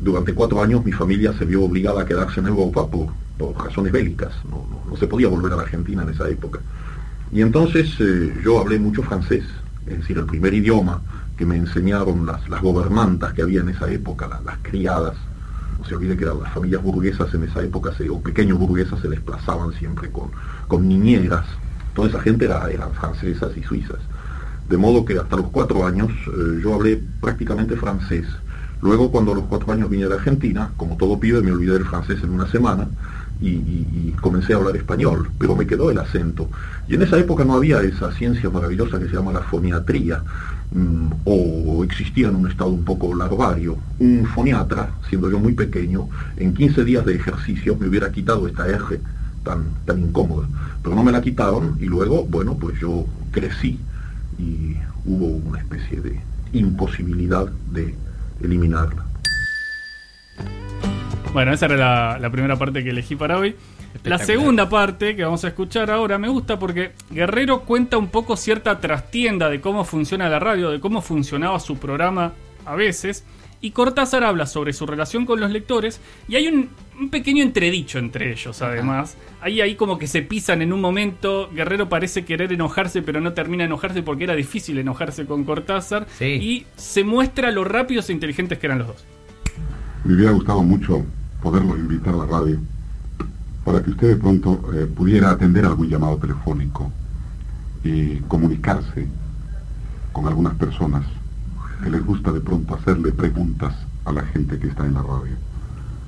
Durante 0.00 0.32
cuatro 0.34 0.62
años 0.62 0.84
mi 0.84 0.92
familia 0.92 1.32
se 1.38 1.44
vio 1.44 1.62
obligada 1.64 2.02
a 2.02 2.06
quedarse 2.06 2.40
en 2.40 2.46
Europa 2.46 2.86
por, 2.86 3.08
por 3.38 3.56
razones 3.64 3.92
bélicas, 3.92 4.32
no, 4.44 4.66
no- 4.70 4.90
no 4.90 4.96
se 4.96 5.06
podía 5.06 5.28
volver 5.28 5.52
a 5.52 5.56
la 5.56 5.62
Argentina 5.62 6.02
en 6.02 6.10
esa 6.10 6.28
época. 6.28 6.60
Y 7.32 7.42
entonces 7.42 7.88
eh, 8.00 8.34
yo 8.44 8.58
hablé 8.60 8.78
mucho 8.78 9.02
francés, 9.02 9.44
es 9.86 9.98
decir, 9.98 10.18
el 10.18 10.26
primer 10.26 10.52
idioma 10.54 11.00
que 11.36 11.46
me 11.46 11.56
enseñaron 11.56 12.26
las, 12.26 12.48
las 12.48 12.60
gobernantas 12.60 13.32
que 13.32 13.42
había 13.42 13.60
en 13.60 13.70
esa 13.70 13.90
época, 13.90 14.26
la- 14.28 14.40
las 14.42 14.58
criadas. 14.62 15.14
No 15.78 15.84
se 15.86 15.94
olvide 15.94 16.16
que 16.16 16.26
las 16.26 16.52
familias 16.52 16.82
burguesas 16.82 17.32
en 17.32 17.44
esa 17.44 17.62
época, 17.62 17.92
se- 17.96 18.10
o 18.10 18.20
pequeños 18.20 18.58
burguesas 18.58 19.00
se 19.00 19.08
desplazaban 19.08 19.72
siempre 19.72 20.10
con, 20.10 20.30
con 20.68 20.86
niñeras. 20.88 21.46
Toda 21.94 22.08
esa 22.08 22.20
gente 22.20 22.44
era, 22.44 22.70
eran 22.70 22.92
francesas 22.92 23.50
y 23.56 23.62
suizas. 23.62 23.98
De 24.68 24.76
modo 24.76 25.04
que 25.04 25.18
hasta 25.18 25.36
los 25.36 25.48
cuatro 25.48 25.84
años 25.84 26.10
eh, 26.28 26.60
yo 26.62 26.74
hablé 26.74 27.02
prácticamente 27.20 27.76
francés. 27.76 28.24
Luego, 28.82 29.10
cuando 29.10 29.32
a 29.32 29.34
los 29.34 29.44
cuatro 29.44 29.72
años 29.72 29.90
vine 29.90 30.06
la 30.06 30.14
Argentina, 30.14 30.70
como 30.76 30.96
todo 30.96 31.18
pibe, 31.18 31.42
me 31.42 31.52
olvidé 31.52 31.72
del 31.72 31.84
francés 31.84 32.20
en 32.22 32.30
una 32.30 32.46
semana 32.46 32.88
y, 33.40 34.14
comencé 34.20 34.52
a 34.52 34.56
hablar 34.56 34.76
español, 34.76 35.30
pero 35.38 35.56
me 35.56 35.66
quedó 35.66 35.90
el 35.90 35.98
acento. 35.98 36.48
Y 36.86 36.94
en 36.94 37.02
esa 37.02 37.18
época 37.18 37.44
no 37.44 37.54
había 37.54 37.80
esa 37.80 38.12
ciencia 38.12 38.50
maravillosa 38.50 38.98
que 38.98 39.08
se 39.08 39.16
llama 39.16 39.32
la 39.32 39.40
foniatría, 39.40 40.22
mm, 40.72 41.06
o 41.24 41.82
existía 41.84 42.28
en 42.28 42.36
un 42.36 42.48
estado 42.48 42.70
un 42.70 42.84
poco 42.84 43.14
larvario. 43.14 43.76
Un 43.98 44.26
foniatra, 44.26 44.90
siendo 45.08 45.30
yo 45.30 45.38
muy 45.38 45.54
pequeño, 45.54 46.08
en 46.36 46.54
15 46.54 46.84
días 46.84 47.04
de 47.04 47.16
ejercicio 47.16 47.76
me 47.76 47.88
hubiera 47.88 48.12
quitado 48.12 48.46
esta 48.46 48.68
R 48.68 49.00
tan, 49.42 49.64
tan 49.84 50.00
incómoda. 50.00 50.48
Pero 50.82 50.94
no 50.94 51.02
me 51.02 51.12
la 51.12 51.20
quitaron 51.20 51.76
y 51.80 51.86
luego, 51.86 52.24
bueno, 52.24 52.56
pues 52.56 52.78
yo 52.80 53.06
crecí 53.30 53.78
y 54.38 54.76
hubo 55.04 55.26
una 55.26 55.58
especie 55.58 56.00
de 56.00 56.20
imposibilidad 56.52 57.46
de 57.70 57.94
eliminarla. 58.42 59.04
Bueno, 61.32 61.52
esa 61.52 61.66
era 61.66 61.76
la, 61.76 62.18
la 62.18 62.30
primera 62.30 62.56
parte 62.56 62.82
que 62.82 62.90
elegí 62.90 63.14
para 63.14 63.38
hoy. 63.38 63.54
La 64.04 64.18
segunda 64.18 64.68
parte 64.68 65.14
que 65.14 65.24
vamos 65.24 65.44
a 65.44 65.48
escuchar 65.48 65.90
ahora 65.90 66.16
me 66.16 66.28
gusta 66.28 66.58
porque 66.58 66.92
Guerrero 67.10 67.62
cuenta 67.62 67.98
un 67.98 68.08
poco 68.08 68.36
cierta 68.36 68.80
trastienda 68.80 69.50
de 69.50 69.60
cómo 69.60 69.84
funciona 69.84 70.28
la 70.28 70.38
radio, 70.38 70.70
de 70.70 70.80
cómo 70.80 71.02
funcionaba 71.02 71.60
su 71.60 71.76
programa 71.76 72.32
a 72.64 72.74
veces. 72.76 73.24
Y 73.62 73.72
Cortázar 73.72 74.24
habla 74.24 74.46
sobre 74.46 74.72
su 74.72 74.86
relación 74.86 75.26
con 75.26 75.38
los 75.38 75.50
lectores 75.50 76.00
y 76.28 76.36
hay 76.36 76.48
un, 76.48 76.70
un 76.98 77.10
pequeño 77.10 77.42
entredicho 77.42 77.98
entre 77.98 78.32
ellos 78.32 78.62
además. 78.62 79.16
Ahí, 79.42 79.60
ahí 79.60 79.74
como 79.74 79.98
que 79.98 80.06
se 80.06 80.22
pisan 80.22 80.62
en 80.62 80.72
un 80.72 80.80
momento, 80.80 81.50
Guerrero 81.52 81.88
parece 81.88 82.24
querer 82.24 82.52
enojarse 82.52 83.02
pero 83.02 83.20
no 83.20 83.34
termina 83.34 83.64
de 83.64 83.66
enojarse 83.66 84.02
porque 84.02 84.24
era 84.24 84.34
difícil 84.34 84.78
enojarse 84.78 85.26
con 85.26 85.44
Cortázar. 85.44 86.06
Sí. 86.18 86.24
Y 86.24 86.66
se 86.76 87.04
muestra 87.04 87.50
lo 87.50 87.64
rápidos 87.64 88.08
e 88.08 88.14
inteligentes 88.14 88.58
que 88.58 88.66
eran 88.66 88.78
los 88.78 88.88
dos. 88.88 89.04
Me 90.04 90.14
hubiera 90.14 90.32
gustado 90.32 90.62
mucho 90.62 91.04
poderlo 91.42 91.76
invitar 91.76 92.14
a 92.14 92.18
la 92.18 92.26
radio 92.26 92.58
para 93.64 93.82
que 93.82 93.90
usted 93.90 94.08
de 94.08 94.16
pronto 94.16 94.72
eh, 94.74 94.86
pudiera 94.86 95.30
atender 95.30 95.66
algún 95.66 95.88
llamado 95.88 96.16
telefónico 96.16 96.90
y 97.84 98.16
comunicarse 98.20 99.06
con 100.12 100.26
algunas 100.26 100.54
personas 100.54 101.04
que 101.82 101.90
les 101.90 102.04
gusta 102.04 102.32
de 102.32 102.40
pronto 102.40 102.74
hacerle 102.74 103.12
preguntas 103.12 103.74
a 104.04 104.12
la 104.12 104.22
gente 104.22 104.58
que 104.58 104.68
está 104.68 104.86
en 104.86 104.94
la 104.94 105.02
radio. 105.02 105.36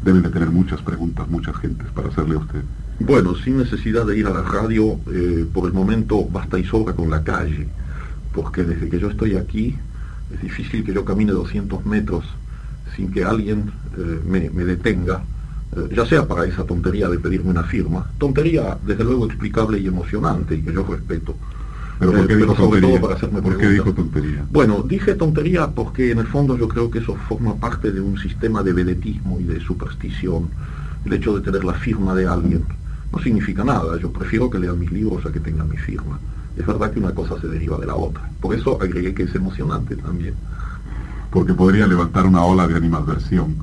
Deben 0.05 0.23
de 0.23 0.31
tener 0.31 0.51
muchas 0.51 0.81
preguntas, 0.83 1.29
muchas 1.29 1.57
gentes 1.57 1.87
para 1.95 2.09
hacerle 2.09 2.35
a 2.35 2.39
usted. 2.39 2.63
Bueno, 3.01 3.35
sin 3.37 3.59
necesidad 3.59 4.07
de 4.07 4.19
ir 4.19 4.27
a 4.27 4.31
la 4.31 4.43
radio, 4.43 4.99
eh, 5.11 5.47
por 5.53 5.67
el 5.67 5.73
momento 5.73 6.25
basta 6.25 6.59
y 6.59 6.65
sobra 6.65 6.95
con 6.95 7.11
la 7.11 7.23
calle, 7.23 7.69
porque 8.33 8.65
desde 8.65 8.89
que 8.89 8.99
yo 8.99 9.11
estoy 9.11 9.37
aquí 9.37 9.77
es 10.33 10.43
difícil 10.43 10.85
que 10.85 10.95
yo 10.95 11.05
camine 11.05 11.33
200 11.33 11.85
metros 11.87 12.25
sin 12.97 13.11
que 13.11 13.25
alguien 13.25 13.73
eh, 13.97 14.21
me, 14.27 14.51
me 14.51 14.65
detenga 14.65 15.23
eh, 15.75 15.89
ya 15.95 16.05
sea 16.05 16.29
para 16.29 16.45
esa 16.45 16.65
tontería 16.65 17.09
de 17.09 17.19
pedirme 17.19 17.51
una 17.51 17.63
firma, 17.63 18.07
tontería 18.19 18.77
desde 18.85 19.05
luego 19.05 19.25
explicable 19.25 19.79
y 19.79 19.87
emocionante 19.87 20.55
y 20.57 20.63
que 20.63 20.73
yo 20.73 20.85
respeto. 20.85 21.35
¿Pero 22.03 22.13
por 22.19 22.27
qué 22.27 22.33
Eh, 22.33 22.37
dijo 22.37 22.55
tontería? 22.55 22.89
todo 22.91 23.01
para 23.01 23.15
hacerme 23.15 23.43
¿Por 23.43 23.59
qué 23.59 23.69
dijo 23.69 23.93
tontería? 23.93 24.45
Bueno, 24.51 24.83
dije 24.83 25.15
tontería 25.15 25.69
porque 25.69 26.11
en 26.11 26.19
el 26.19 26.27
fondo 26.27 26.57
yo 26.59 26.67
creo 26.69 26.91
que 26.91 26.99
eso 26.99 27.15
forma 27.29 27.55
parte 27.55 27.93
de 27.93 28.01
un 28.01 28.19
sistema 28.19 28.63
de 28.63 28.73
vedetismo 28.73 29.39
y 29.41 29.45
de 29.45 29.61
superstición. 29.61 30.49
El 31.05 31.13
hecho 31.13 31.35
de 31.37 31.43
tener 31.43 31.65
la 31.65 31.75
firma 31.75 32.15
de 32.15 32.27
alguien 32.27 32.65
no 33.13 33.19
significa 33.21 33.63
nada. 33.65 33.99
Yo 33.99 34.11
prefiero 34.13 34.51
que 34.51 34.59
lean 34.59 34.79
mis 34.81 34.91
libros 34.91 35.25
a 35.27 35.33
que 35.33 35.41
tengan 35.41 35.69
mi 35.69 35.77
firma. 35.77 36.19
Es 36.57 36.67
verdad 36.67 36.91
que 36.91 36.99
una 36.99 37.13
cosa 37.15 37.41
se 37.41 37.47
deriva 37.49 37.79
de 37.79 37.87
la 37.87 37.95
otra. 37.95 38.29
Por 38.41 38.55
eso 38.55 38.79
agregué 38.83 39.15
que 39.15 39.23
es 39.23 39.35
emocionante 39.35 39.97
también. 39.97 40.35
Porque 41.31 41.55
podría 41.55 41.87
levantar 41.87 42.27
una 42.27 42.43
ola 42.45 42.67
de 42.67 42.75
animadversión. 42.77 43.55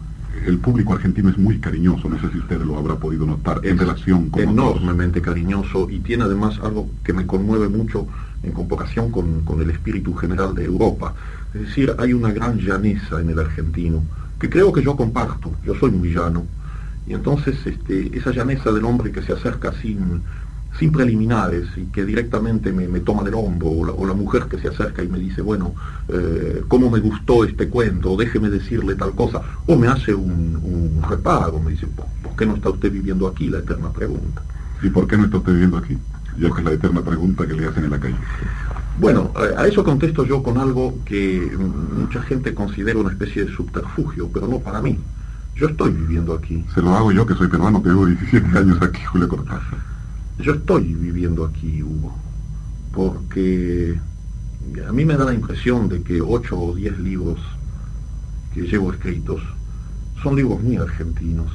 El 0.45 0.57
público 0.59 0.93
argentino 0.93 1.29
es 1.29 1.37
muy 1.37 1.59
cariñoso, 1.59 2.07
no 2.07 2.19
sé 2.19 2.29
si 2.31 2.37
usted 2.39 2.61
lo 2.61 2.77
habrá 2.77 2.95
podido 2.95 3.25
notar, 3.25 3.59
en 3.63 3.73
Es 3.73 3.79
relación 3.79 4.29
con 4.29 4.41
otros. 4.41 4.53
enormemente 4.53 5.21
cariñoso 5.21 5.89
y 5.89 5.99
tiene 5.99 6.23
además 6.23 6.59
algo 6.63 6.89
que 7.03 7.11
me 7.13 7.25
conmueve 7.25 7.67
mucho 7.67 8.07
en 8.43 8.51
comparación 8.51 9.11
con, 9.11 9.41
con 9.41 9.61
el 9.61 9.69
espíritu 9.69 10.13
general 10.13 10.55
de 10.55 10.65
Europa. 10.65 11.13
Es 11.53 11.61
decir, 11.61 11.93
hay 11.97 12.13
una 12.13 12.31
gran 12.31 12.57
llaneza 12.57 13.19
en 13.19 13.29
el 13.29 13.39
argentino, 13.39 14.03
que 14.39 14.49
creo 14.49 14.71
que 14.71 14.83
yo 14.83 14.95
comparto, 14.95 15.51
yo 15.65 15.75
soy 15.75 15.91
muy 15.91 16.13
llano, 16.13 16.45
y 17.07 17.13
entonces 17.13 17.57
este, 17.65 18.15
esa 18.17 18.31
llaneza 18.31 18.71
del 18.71 18.85
hombre 18.85 19.11
que 19.11 19.21
se 19.21 19.33
acerca 19.33 19.73
sin, 19.73 20.21
sin 20.77 20.91
preliminares 20.91 21.67
y 21.75 21.85
que 21.85 22.05
directamente 22.05 22.71
me, 22.71 22.87
me 22.87 22.99
toma 22.99 23.23
del 23.23 23.33
hombro, 23.33 23.69
o 23.69 24.05
la, 24.05 24.13
mujer 24.13 24.43
que 24.43 24.59
se 24.59 24.67
acerca 24.67 25.03
y 25.03 25.07
me 25.07 25.17
dice, 25.17 25.41
bueno, 25.41 25.73
eh, 26.07 26.61
¿cómo 26.67 26.89
me 26.89 26.99
gustó 26.99 27.43
este 27.43 27.67
cuento? 27.67 28.15
Déjeme 28.15 28.49
decirle 28.49 28.95
tal 28.95 29.11
cosa, 29.11 29.41
o 29.65 29.75
me 29.75 29.87
hace 29.87 30.13
un, 30.13 30.59
un 30.63 31.01
reparo, 31.09 31.59
me 31.59 31.71
dice, 31.71 31.87
¿por, 31.87 32.05
por 32.21 32.35
qué 32.35 32.45
no 32.45 32.55
está 32.55 32.69
usted 32.69 32.91
viviendo 32.91 33.27
aquí? 33.27 33.49
La 33.49 33.59
eterna 33.59 33.91
pregunta. 33.91 34.43
¿Y 34.81 34.89
por 34.89 35.07
qué 35.07 35.17
no 35.17 35.25
está 35.25 35.37
usted 35.37 35.51
viviendo 35.51 35.77
aquí? 35.77 35.97
Ya 36.39 36.49
que 36.51 36.59
es 36.59 36.65
la 36.65 36.71
eterna 36.71 37.01
pregunta 37.01 37.45
que 37.45 37.53
le 37.53 37.67
hacen 37.67 37.83
en 37.83 37.91
la 37.91 37.99
calle. 37.99 38.15
Bueno, 38.99 39.31
a 39.57 39.67
eso 39.67 39.83
contesto 39.83 40.25
yo 40.25 40.43
con 40.43 40.57
algo 40.57 40.99
que 41.05 41.51
mm, 41.57 42.01
mucha 42.01 42.21
gente 42.21 42.53
considera 42.53 42.99
una 42.99 43.11
especie 43.11 43.45
de 43.45 43.51
subterfugio, 43.51 44.29
pero 44.33 44.47
no 44.47 44.59
para 44.59 44.81
mí. 44.81 44.97
Yo 45.55 45.67
estoy 45.67 45.91
viviendo 45.91 46.33
aquí. 46.33 46.63
Se 46.73 46.81
lo 46.81 46.95
hago 46.95 47.11
yo, 47.11 47.25
que 47.25 47.33
soy 47.33 47.47
peruano, 47.47 47.83
que 47.83 47.89
vivo 47.89 48.05
17 48.05 48.57
años 48.57 48.81
aquí, 48.81 49.01
Julio 49.03 49.27
Cortázar. 49.27 49.79
Yo 50.39 50.53
estoy 50.53 50.93
viviendo 50.93 51.43
aquí, 51.43 51.83
Hugo, 51.83 52.15
porque 52.93 53.99
a 54.87 54.91
mí 54.93 55.03
me 55.03 55.17
da 55.17 55.25
la 55.25 55.33
impresión 55.33 55.89
de 55.89 56.01
que 56.01 56.21
ocho 56.21 56.57
o 56.57 56.75
diez 56.75 56.97
libros 56.99 57.39
que 58.53 58.61
llevo 58.61 58.93
escritos 58.93 59.41
son 60.23 60.35
libros 60.35 60.61
muy 60.61 60.77
argentinos. 60.77 61.51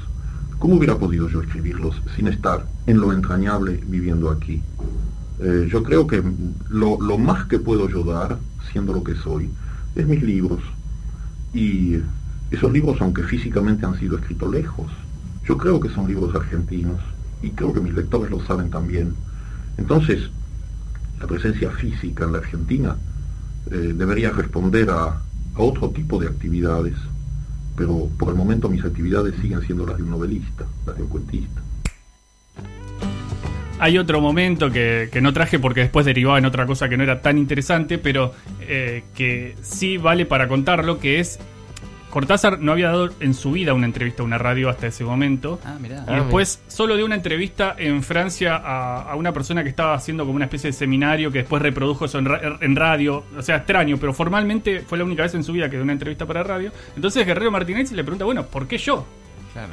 ¿Cómo 0.64 0.76
hubiera 0.76 0.97
podido 0.97 1.28
yo 1.28 1.42
escribirlos 1.42 2.00
sin 2.16 2.26
estar 2.26 2.64
en 2.87 2.99
lo 2.99 3.12
entrañable 3.12 3.83
viviendo 3.87 4.30
aquí? 4.30 4.62
Eh, 5.38 5.68
yo 5.71 5.83
creo 5.83 6.06
que 6.06 6.23
lo, 6.71 6.97
más 7.18 7.44
que 7.49 7.59
puedo 7.59 7.87
yo 7.87 8.02
dar, 8.02 8.38
siendo 8.73 8.94
lo 8.94 9.04
que 9.04 9.14
soy, 9.14 9.50
es 9.94 10.06
mis 10.06 10.23
libros. 10.23 10.61
Y 11.52 11.97
esos 12.50 12.73
libros, 12.73 12.97
aunque 13.02 13.25
físicamente 13.25 13.85
han 13.85 13.99
sido 14.00 14.16
escritos 14.16 14.50
lejos, 14.50 14.90
yo 15.47 15.59
creo 15.59 15.78
que 15.80 15.90
son 15.90 16.09
libros 16.09 16.35
argentinos 16.35 16.99
y 17.42 17.50
creo 17.50 17.75
que 17.75 17.80
mis 17.80 17.92
lectores 17.92 18.30
lo 18.30 18.40
saben 18.47 18.71
también. 18.71 19.12
Entonces, 19.76 20.30
la 21.21 21.26
presencia 21.26 21.73
física 21.73 22.25
en 22.25 22.33
la 22.33 22.38
Argentina 22.38 22.97
eh, 23.71 23.92
debería 23.94 24.30
responder 24.30 24.88
a 24.88 25.21
otro 25.56 25.90
tipo 25.90 26.18
de 26.18 26.28
actividades, 26.28 26.94
pero 27.76 28.09
por 28.19 28.28
el 28.28 28.35
momento 28.35 28.69
mis 28.69 28.85
actividades 28.85 29.35
siguen 29.40 29.61
siendo 29.62 29.87
las 29.87 29.97
de 29.97 30.02
un 30.02 30.11
novelista, 30.11 30.64
las 30.87 30.97
de 30.97 31.02
un 31.02 31.09
cuentista. 31.09 31.62
Hay 33.81 33.99
otro 33.99 34.21
momento 34.21 34.71
que, 34.71 35.11
no 35.21 35.33
traje 35.33 35.59
porque 35.59 35.81
después 35.81 36.07
derivaba 36.07 36.38
en 36.38 36.45
otra 36.45 36.64
cosa 36.64 36.88
que 36.88 36.97
no 36.97 37.02
era 37.02 37.21
tan 37.21 37.38
interesante, 37.38 37.99
pero 37.99 38.33
eh, 38.61 39.02
que 39.14 39.57
sí 39.62 39.97
vale 39.97 40.26
para 40.26 40.47
contarlo, 40.47 41.00
que 41.00 41.19
es 41.19 41.38
Cortázar 42.14 42.61
no 42.61 42.71
había 42.71 42.87
dado 42.90 43.11
en 43.18 43.35
su 43.35 43.50
vida 43.50 43.75
una 43.75 43.87
entrevista 43.87 44.23
a 44.23 44.25
una 44.25 44.38
radio 44.38 44.68
hasta 44.68 44.87
ese 44.87 45.02
momento. 45.02 45.59
Ah, 45.64 45.76
mirá. 45.80 46.04
Y 46.09 46.14
después 46.14 46.62
solo 46.68 46.94
dio 46.97 47.04
una 47.04 47.16
entrevista 47.16 47.75
en 47.76 48.04
Francia 48.04 48.54
a, 48.56 49.02
a 49.11 49.16
una 49.16 49.33
persona 49.33 49.64
que 49.64 49.68
estaba 49.68 49.94
haciendo 49.94 50.25
como 50.25 50.37
una 50.37 50.44
especie 50.44 50.68
de 50.68 50.75
seminario 50.75 51.33
que 51.33 51.38
después 51.38 51.61
reprodujo 51.61 52.04
eso 52.04 52.21
en, 52.21 52.26
ra- 52.26 52.59
en 52.61 52.76
radio. 52.76 53.25
O 53.37 53.42
sea, 53.42 53.56
extraño, 53.56 53.97
pero 53.99 54.14
formalmente 54.14 54.80
fue 54.83 54.97
la 54.97 55.02
única 55.04 55.25
vez 55.25 55.35
en 55.35 55.42
su 55.42 55.52
vida 55.52 55.68
que 55.68 55.75
dio 55.75 55.83
una 55.83 55.92
entrevista 55.92 56.25
para 56.25 56.44
radio. 56.44 56.71
Entonces 56.94 57.26
Guerrero 57.26 57.50
Martínez 57.50 57.90
le 57.90 58.04
pregunta, 58.04 58.25
bueno, 58.25 58.47
¿por 58.47 58.68
qué 58.68 58.78
yo? 58.78 59.04
Claro. 59.52 59.73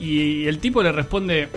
Y 0.00 0.46
el 0.46 0.60
tipo 0.60 0.82
le 0.82 0.90
responde, 0.90 1.50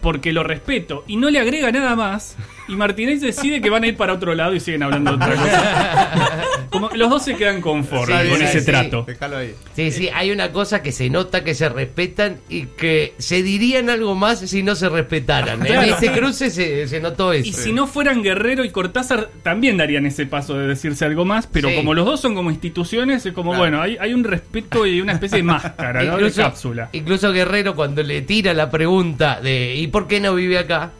porque 0.00 0.32
lo 0.32 0.44
respeto. 0.44 1.02
Y 1.08 1.16
no 1.16 1.28
le 1.28 1.40
agrega 1.40 1.72
nada 1.72 1.96
más. 1.96 2.36
Y 2.68 2.74
Martínez 2.74 3.20
decide 3.20 3.60
que 3.60 3.70
van 3.70 3.84
a 3.84 3.86
ir 3.86 3.96
para 3.96 4.12
otro 4.14 4.34
lado 4.34 4.54
y 4.54 4.60
siguen 4.60 4.82
hablando 4.82 5.10
de 5.12 5.16
otra 5.24 5.34
cosa. 5.36 6.42
Como 6.70 6.88
que 6.88 6.98
los 6.98 7.08
dos 7.08 7.22
se 7.24 7.36
quedan 7.36 7.60
confort 7.60 8.06
Sí, 8.10 8.28
con 8.28 8.38
sí, 8.38 8.44
ese 8.44 8.60
sí. 8.60 8.66
trato. 8.66 9.04
Déjalo 9.06 9.36
ahí. 9.38 9.54
Sí, 9.76 9.92
sí, 9.92 10.08
hay 10.12 10.32
una 10.32 10.50
cosa 10.50 10.82
que 10.82 10.90
se 10.92 11.08
nota 11.08 11.44
que 11.44 11.54
se 11.54 11.68
respetan 11.68 12.38
y 12.48 12.66
que 12.66 13.14
se 13.18 13.42
dirían 13.42 13.88
algo 13.88 14.14
más 14.16 14.40
si 14.40 14.62
no 14.64 14.74
se 14.74 14.88
respetaran. 14.88 15.60
En 15.60 15.66
Claro. 15.66 15.82
este 15.92 16.10
cruce 16.12 16.50
se, 16.50 16.88
se 16.88 17.00
notó 17.00 17.32
eso. 17.32 17.48
Y 17.48 17.52
si 17.52 17.72
no 17.72 17.86
fueran 17.86 18.22
Guerrero 18.22 18.64
y 18.64 18.70
Cortázar, 18.70 19.30
también 19.44 19.76
darían 19.76 20.04
ese 20.04 20.26
paso 20.26 20.58
de 20.58 20.66
decirse 20.66 21.04
algo 21.04 21.24
más, 21.24 21.46
pero 21.46 21.68
Sí. 21.68 21.76
como 21.76 21.94
los 21.94 22.04
dos 22.04 22.20
son 22.20 22.34
como 22.34 22.50
instituciones, 22.50 23.24
es 23.26 23.32
como, 23.32 23.50
Claro. 23.52 23.62
bueno, 23.62 23.80
hay, 23.82 23.96
hay 24.00 24.12
un 24.12 24.24
respeto 24.24 24.86
y 24.86 25.00
una 25.00 25.12
especie 25.12 25.38
de 25.38 25.44
máscara, 25.44 26.02
¿no? 26.02 26.16
De 26.18 26.32
cápsula. 26.32 26.88
incluso 26.92 27.32
Guerrero 27.32 27.74
cuando 27.76 28.02
le 28.02 28.22
tira 28.22 28.52
la 28.54 28.70
pregunta 28.70 29.40
de 29.40 29.76
¿y 29.76 29.86
por 29.86 30.08
qué 30.08 30.20
no 30.20 30.34
vive 30.34 30.58
acá? 30.58 30.90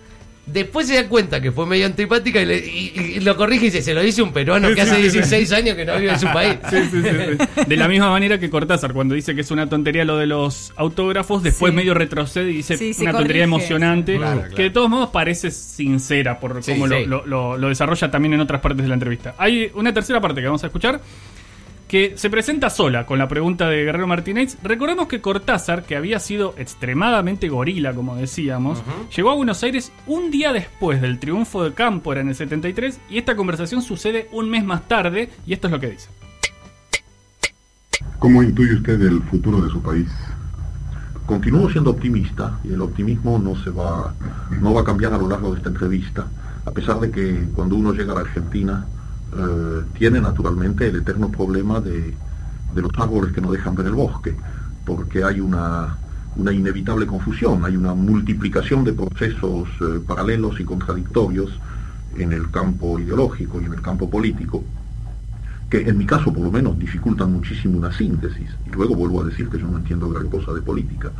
Después 0.46 0.86
se 0.86 0.94
da 0.94 1.08
cuenta 1.08 1.40
que 1.40 1.50
fue 1.50 1.66
medio 1.66 1.86
antipática 1.86 2.40
y, 2.40 2.46
le- 2.46 2.58
y- 2.64 2.92
y 3.16 3.20
lo 3.20 3.36
corrige 3.36 3.62
y 3.66 3.70
dice, 3.70 3.82
se 3.82 3.92
lo 3.94 4.00
dice 4.00 4.22
un 4.22 4.32
peruano 4.32 4.68
que 4.68 4.74
Sí, 4.76 4.80
hace 4.80 4.96
sí, 4.96 5.10
sí. 5.10 5.16
16 5.18 5.52
años 5.52 5.74
que 5.74 5.84
no 5.84 5.98
vive 5.98 6.12
en 6.12 6.20
su 6.20 6.26
país. 6.26 6.56
Sí, 6.70 6.76
sí, 6.88 7.02
sí, 7.02 7.08
sí. 7.56 7.64
De 7.66 7.76
la 7.76 7.88
misma 7.88 8.10
manera 8.10 8.38
que 8.38 8.48
Cortázar, 8.48 8.92
cuando 8.92 9.16
dice 9.16 9.34
que 9.34 9.40
es 9.40 9.50
una 9.50 9.68
tontería 9.68 10.04
lo 10.04 10.16
de 10.18 10.26
los 10.26 10.72
autógrafos, 10.76 11.42
después 11.42 11.72
Sí. 11.72 11.76
medio 11.76 11.94
retrocede 11.94 12.50
y 12.52 12.56
dice 12.58 12.74
una 12.74 13.10
tontería 13.12 13.16
corrige. 13.16 13.42
emocionante, 13.42 14.16
Claro, 14.18 14.44
que 14.54 14.62
de 14.62 14.70
todos 14.70 14.88
modos 14.88 15.10
parece 15.10 15.50
sincera 15.50 16.38
por 16.38 16.62
Sí, 16.62 16.72
cómo 16.72 16.86
lo- 16.86 16.96
sí. 16.98 17.06
Lo, 17.06 17.26
lo- 17.26 17.58
lo 17.58 17.68
desarrolla 17.68 18.08
también 18.10 18.34
en 18.34 18.40
otras 18.40 18.60
partes 18.60 18.82
de 18.82 18.88
la 18.88 18.94
entrevista. 18.94 19.34
Hay 19.38 19.70
una 19.74 19.92
tercera 19.92 20.20
parte 20.20 20.40
que 20.40 20.46
vamos 20.46 20.62
a 20.62 20.66
escuchar 20.66 21.00
que 21.96 22.12
se 22.18 22.28
presenta 22.28 22.68
sola 22.68 23.06
con 23.06 23.18
la 23.18 23.26
pregunta 23.26 23.70
de 23.70 23.82
Guerrero 23.82 24.06
Martínez. 24.06 24.58
Recordemos 24.62 25.08
que 25.08 25.22
Cortázar, 25.22 25.84
que 25.84 25.96
había 25.96 26.20
sido 26.20 26.54
extremadamente 26.58 27.48
gorila, 27.48 27.94
como 27.94 28.16
decíamos, 28.16 28.82
llegó 29.16 29.30
a 29.30 29.34
Buenos 29.34 29.62
Aires 29.62 29.90
un 30.06 30.30
día 30.30 30.52
después 30.52 31.00
del 31.00 31.18
triunfo 31.18 31.64
de 31.64 31.72
Cámpora 31.72 32.20
en 32.20 32.28
el 32.28 32.34
73 32.34 33.00
y 33.08 33.16
esta 33.16 33.34
conversación 33.34 33.80
sucede 33.80 34.28
un 34.32 34.50
mes 34.50 34.62
más 34.62 34.86
tarde 34.86 35.30
y 35.46 35.54
esto 35.54 35.68
es 35.68 35.72
lo 35.72 35.80
que 35.80 35.92
dice. 35.92 36.10
¿Cómo 38.18 38.42
intuye 38.42 38.74
usted 38.74 39.00
el 39.00 39.22
futuro 39.22 39.62
de 39.62 39.70
su 39.70 39.80
país? 39.80 40.08
Continúo 41.24 41.70
siendo 41.70 41.92
optimista 41.92 42.60
y 42.62 42.74
el 42.74 42.82
optimismo 42.82 43.38
no 43.38 43.56
se 43.64 43.70
va, 43.70 44.14
no 44.60 44.74
va 44.74 44.82
a 44.82 44.84
cambiar 44.84 45.14
a 45.14 45.16
lo 45.16 45.30
largo 45.30 45.52
de 45.52 45.56
esta 45.56 45.70
entrevista, 45.70 46.26
a 46.62 46.70
pesar 46.72 47.00
de 47.00 47.10
que 47.10 47.48
cuando 47.54 47.74
uno 47.74 47.94
llega 47.94 48.12
a 48.12 48.16
la 48.16 48.20
Argentina 48.20 48.86
eh, 49.32 49.82
tiene 49.98 50.20
naturalmente 50.20 50.88
el 50.88 50.96
eterno 50.96 51.30
problema 51.30 51.80
de, 51.80 52.14
los 52.74 52.90
árboles 52.98 53.32
que 53.32 53.40
no 53.40 53.50
dejan 53.50 53.74
ver 53.74 53.86
el 53.86 53.94
bosque, 53.94 54.34
porque 54.84 55.24
hay 55.24 55.40
una, 55.40 55.96
una 56.36 56.52
inevitable 56.52 57.06
confusión, 57.06 57.64
hay 57.64 57.76
una 57.76 57.94
multiplicación 57.94 58.84
de 58.84 58.92
procesos 58.92 59.68
eh, 59.80 60.00
paralelos 60.06 60.60
y 60.60 60.64
contradictorios 60.64 61.58
en 62.16 62.32
el 62.32 62.50
campo 62.50 62.98
ideológico 62.98 63.60
y 63.60 63.64
en 63.64 63.72
el 63.72 63.80
campo 63.80 64.10
político, 64.10 64.62
que 65.70 65.88
en 65.88 65.98
mi 65.98 66.06
caso 66.06 66.32
por 66.32 66.44
lo 66.44 66.52
menos 66.52 66.78
dificultan 66.78 67.32
muchísimo 67.32 67.78
una 67.78 67.92
síntesis. 67.92 68.48
Y 68.66 68.70
luego 68.70 68.94
vuelvo 68.94 69.22
a 69.22 69.24
decir 69.24 69.48
que 69.48 69.58
yo 69.58 69.66
no 69.66 69.78
entiendo 69.78 70.08
gran 70.10 70.28
cosa 70.28 70.52
de 70.52 70.60
política. 70.60 71.10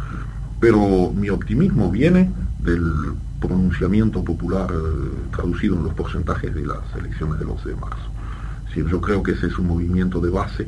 Pero 0.60 1.12
mi 1.14 1.28
optimismo 1.28 1.90
viene 1.90 2.30
del 2.60 3.14
pronunciamiento 3.46 4.22
popular 4.24 4.68
eh, 4.70 5.28
traducido 5.34 5.76
en 5.76 5.84
los 5.84 5.94
porcentajes 5.94 6.54
de 6.54 6.66
las 6.66 6.78
elecciones 6.98 7.38
del 7.38 7.48
11 7.50 7.68
de 7.70 7.76
marzo. 7.76 8.10
Decir, 8.66 8.86
yo 8.88 9.00
creo 9.00 9.22
que 9.22 9.32
ese 9.32 9.46
es 9.46 9.58
un 9.58 9.68
movimiento 9.68 10.20
de 10.20 10.30
base, 10.30 10.66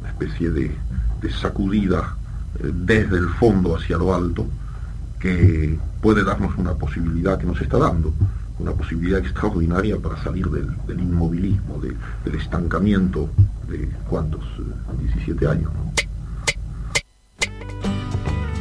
una 0.00 0.10
especie 0.10 0.50
de, 0.50 0.70
de 1.22 1.30
sacudida 1.32 2.16
eh, 2.60 2.70
desde 2.72 3.18
el 3.18 3.28
fondo 3.30 3.76
hacia 3.76 3.96
lo 3.96 4.14
alto, 4.14 4.46
que 5.18 5.78
puede 6.00 6.22
darnos 6.24 6.56
una 6.56 6.74
posibilidad 6.74 7.38
que 7.38 7.46
nos 7.46 7.60
está 7.60 7.78
dando, 7.78 8.12
una 8.60 8.72
posibilidad 8.72 9.18
extraordinaria 9.20 9.96
para 9.98 10.16
salir 10.22 10.48
del, 10.50 10.68
del 10.86 11.00
inmovilismo, 11.00 11.78
de- 11.80 11.96
del 12.24 12.40
estancamiento 12.40 13.28
de 13.68 13.88
cuántos, 14.08 14.40
Eh, 14.58 15.02
17 15.14 15.46
años. 15.46 15.70
¿no? 15.74 15.92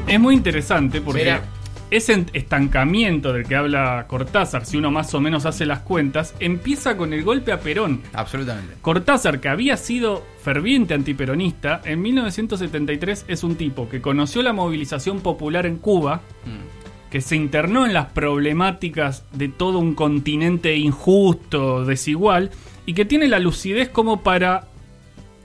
Es 0.08 0.20
muy 0.20 0.36
interesante 0.36 1.02
porque 1.02 1.22
Mira. 1.24 1.42
Ese 1.90 2.26
estancamiento 2.34 3.32
del 3.34 3.48
que 3.48 3.56
habla 3.56 4.06
Cortázar, 4.08 4.66
si 4.66 4.78
uno 4.78 4.92
más 4.92 5.14
o 5.14 5.22
menos 5.22 5.46
hace 5.46 5.66
las 5.66 5.80
cuentas, 5.80 6.36
empieza 6.40 6.98
con 6.98 7.14
el 7.14 7.24
golpe 7.24 7.52
a 7.52 7.60
Perón. 7.60 8.02
Absolutamente. 8.14 8.76
Cortázar, 8.82 9.40
que 9.40 9.50
había 9.50 9.78
sido 9.78 10.24
ferviente 10.42 10.94
antiperonista, 10.94 11.82
en 11.86 12.02
1973 12.02 13.26
es 13.28 13.44
un 13.44 13.56
tipo 13.56 13.88
que 13.90 14.02
conoció 14.02 14.42
la 14.42 14.54
movilización 14.54 15.22
popular 15.22 15.66
en 15.66 15.78
Cuba, 15.78 16.22
que 17.10 17.22
se 17.22 17.36
internó 17.36 17.86
en 17.86 17.94
las 17.94 18.08
problemáticas 18.08 19.24
de 19.32 19.48
todo 19.48 19.80
un 19.80 19.96
continente 19.96 20.76
injusto, 20.76 21.86
desigual, 21.86 22.52
y 22.86 22.94
que 22.94 23.06
tiene 23.06 23.28
la 23.28 23.40
lucidez 23.40 23.90
como 23.90 24.24
para 24.24 24.68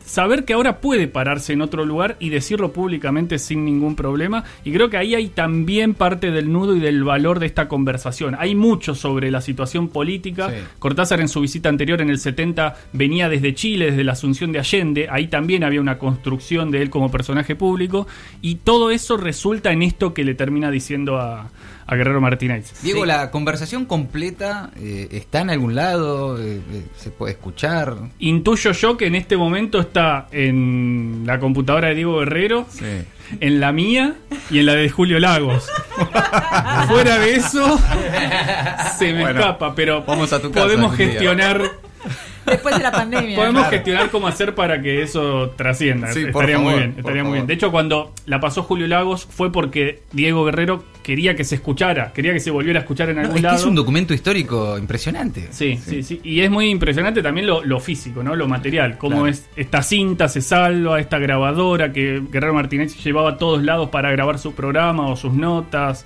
saber 0.04 0.44
que 0.44 0.52
ahora 0.52 0.80
puede 0.80 1.08
pararse 1.08 1.52
en 1.52 1.62
otro 1.62 1.84
lugar 1.84 2.16
y 2.20 2.30
decirlo 2.30 2.72
públicamente 2.72 3.38
sin 3.38 3.64
ningún 3.64 3.96
problema. 3.96 4.44
Y 4.64 4.72
creo 4.72 4.90
que 4.90 4.96
ahí 4.96 5.14
hay 5.14 5.28
también 5.28 5.94
parte 5.94 6.30
del 6.30 6.52
nudo 6.52 6.76
y 6.76 6.80
del 6.80 7.04
valor 7.04 7.38
de 7.38 7.46
esta 7.46 7.68
conversación. 7.68 8.36
Hay 8.38 8.54
mucho 8.54 8.94
sobre 8.94 9.30
la 9.30 9.40
situación 9.40 9.88
política. 9.88 10.50
Sí. 10.50 10.56
Cortázar 10.78 11.20
en 11.20 11.28
su 11.28 11.40
visita 11.40 11.68
anterior 11.68 12.00
en 12.00 12.10
el 12.10 12.18
70 12.18 12.76
venía 12.92 13.28
desde 13.28 13.54
Chile, 13.54 13.86
desde 13.86 14.04
la 14.04 14.12
Asunción 14.12 14.52
de 14.52 14.58
Allende. 14.58 15.08
Ahí 15.10 15.28
también 15.28 15.64
había 15.64 15.80
una 15.80 15.98
construcción 15.98 16.70
de 16.70 16.82
él 16.82 16.90
como 16.90 17.10
personaje 17.10 17.56
público. 17.56 18.06
Y 18.40 18.56
todo 18.56 18.90
eso 18.90 19.16
resulta 19.16 19.72
en 19.72 19.82
esto 19.82 20.14
que 20.14 20.24
le 20.24 20.34
termina 20.34 20.70
diciendo 20.70 21.18
a, 21.18 21.50
a 21.86 21.94
Guerrero 21.96 22.20
Martínez. 22.20 22.72
Diego, 22.82 23.04
la 23.06 23.30
conversación 23.30 23.84
completa 23.86 24.70
eh, 24.76 25.08
está 25.12 25.40
en 25.40 25.50
algún 25.50 25.74
lado, 25.74 26.38
Eh, 26.40 26.60
eh, 26.72 26.82
se 26.96 27.10
puede 27.10 27.32
escuchar. 27.32 27.96
Intuyo 28.18 28.72
yo 28.72 28.96
que 28.96 29.06
en 29.06 29.14
este 29.14 29.36
momento 29.36 29.80
está 29.80 30.26
en 30.32 31.22
la 31.26 31.38
computadora 31.38 31.88
de 31.88 31.94
Diego 31.96 32.18
Guerrero, 32.20 32.66
Sí. 32.70 32.84
en 33.40 33.60
la 33.60 33.72
mía 33.72 34.14
y 34.50 34.58
en 34.60 34.66
la 34.66 34.74
de 34.74 34.88
Julio 34.90 35.18
Lagos. 35.18 35.68
Fuera 36.88 37.18
de 37.18 37.34
eso, 37.36 37.78
se 38.98 39.12
me 39.12 39.22
Bueno, 39.22 39.40
escapa, 39.40 39.74
pero 39.74 40.02
vamos 40.04 40.32
a 40.32 40.40
tu 40.40 40.50
casa 40.50 40.66
podemos 40.66 40.94
gestionar, 40.96 41.62
Después 42.44 42.76
de 42.76 42.82
la 42.82 42.90
pandemia. 42.90 43.36
podemos 43.36 43.68
gestionar 43.68 44.10
cómo 44.10 44.26
hacer 44.26 44.54
para 44.56 44.82
que 44.82 45.02
eso 45.02 45.50
trascienda. 45.56 46.12
Sí, 46.12 46.26
por 46.26 46.42
estaría 46.44 46.58
muy 46.58 46.74
bien, 46.74 46.90
por 46.92 46.98
estaría 47.00 47.22
muy 47.22 47.28
favor. 47.28 47.34
bien. 47.36 47.46
De 47.46 47.54
hecho, 47.54 47.70
cuando 47.70 48.12
la 48.26 48.40
pasó 48.40 48.64
Julio 48.64 48.88
Lagos 48.88 49.26
fue 49.30 49.52
porque 49.52 50.02
Diego 50.10 50.44
Guerrero 50.44 50.82
quería 51.02 51.34
que 51.34 51.44
se 51.44 51.56
escuchara, 51.56 52.12
quería 52.12 52.32
que 52.32 52.40
se 52.40 52.50
volviera 52.50 52.78
a 52.78 52.82
escuchar 52.82 53.08
en 53.10 53.16
No, 53.16 53.20
algún 53.22 53.36
que 53.36 53.42
lado. 53.42 53.56
es 53.56 53.64
un 53.64 53.74
documento 53.74 54.14
histórico 54.14 54.78
impresionante. 54.78 55.48
Sí, 55.50 55.78
sí, 55.84 56.02
sí. 56.02 56.20
Y 56.24 56.40
es 56.40 56.50
muy 56.50 56.66
impresionante 56.70 57.22
también 57.22 57.46
lo, 57.46 57.64
lo 57.64 57.80
físico, 57.80 58.22
¿no? 58.22 58.34
Lo 58.36 58.48
material. 58.48 58.96
Cómo 58.98 59.16
Claro. 59.16 59.28
es 59.28 59.46
esta 59.56 59.82
cinta 59.82 60.28
se 60.28 60.40
salva, 60.40 61.00
esta 61.00 61.18
grabadora 61.18 61.92
que 61.92 62.22
Guerrero 62.30 62.54
Martínez 62.54 62.96
llevaba 63.02 63.30
a 63.30 63.36
todos 63.38 63.62
lados 63.62 63.88
para 63.90 64.10
grabar 64.12 64.38
su 64.38 64.54
programa 64.54 65.06
o 65.08 65.16
sus 65.16 65.32
notas, 65.32 66.04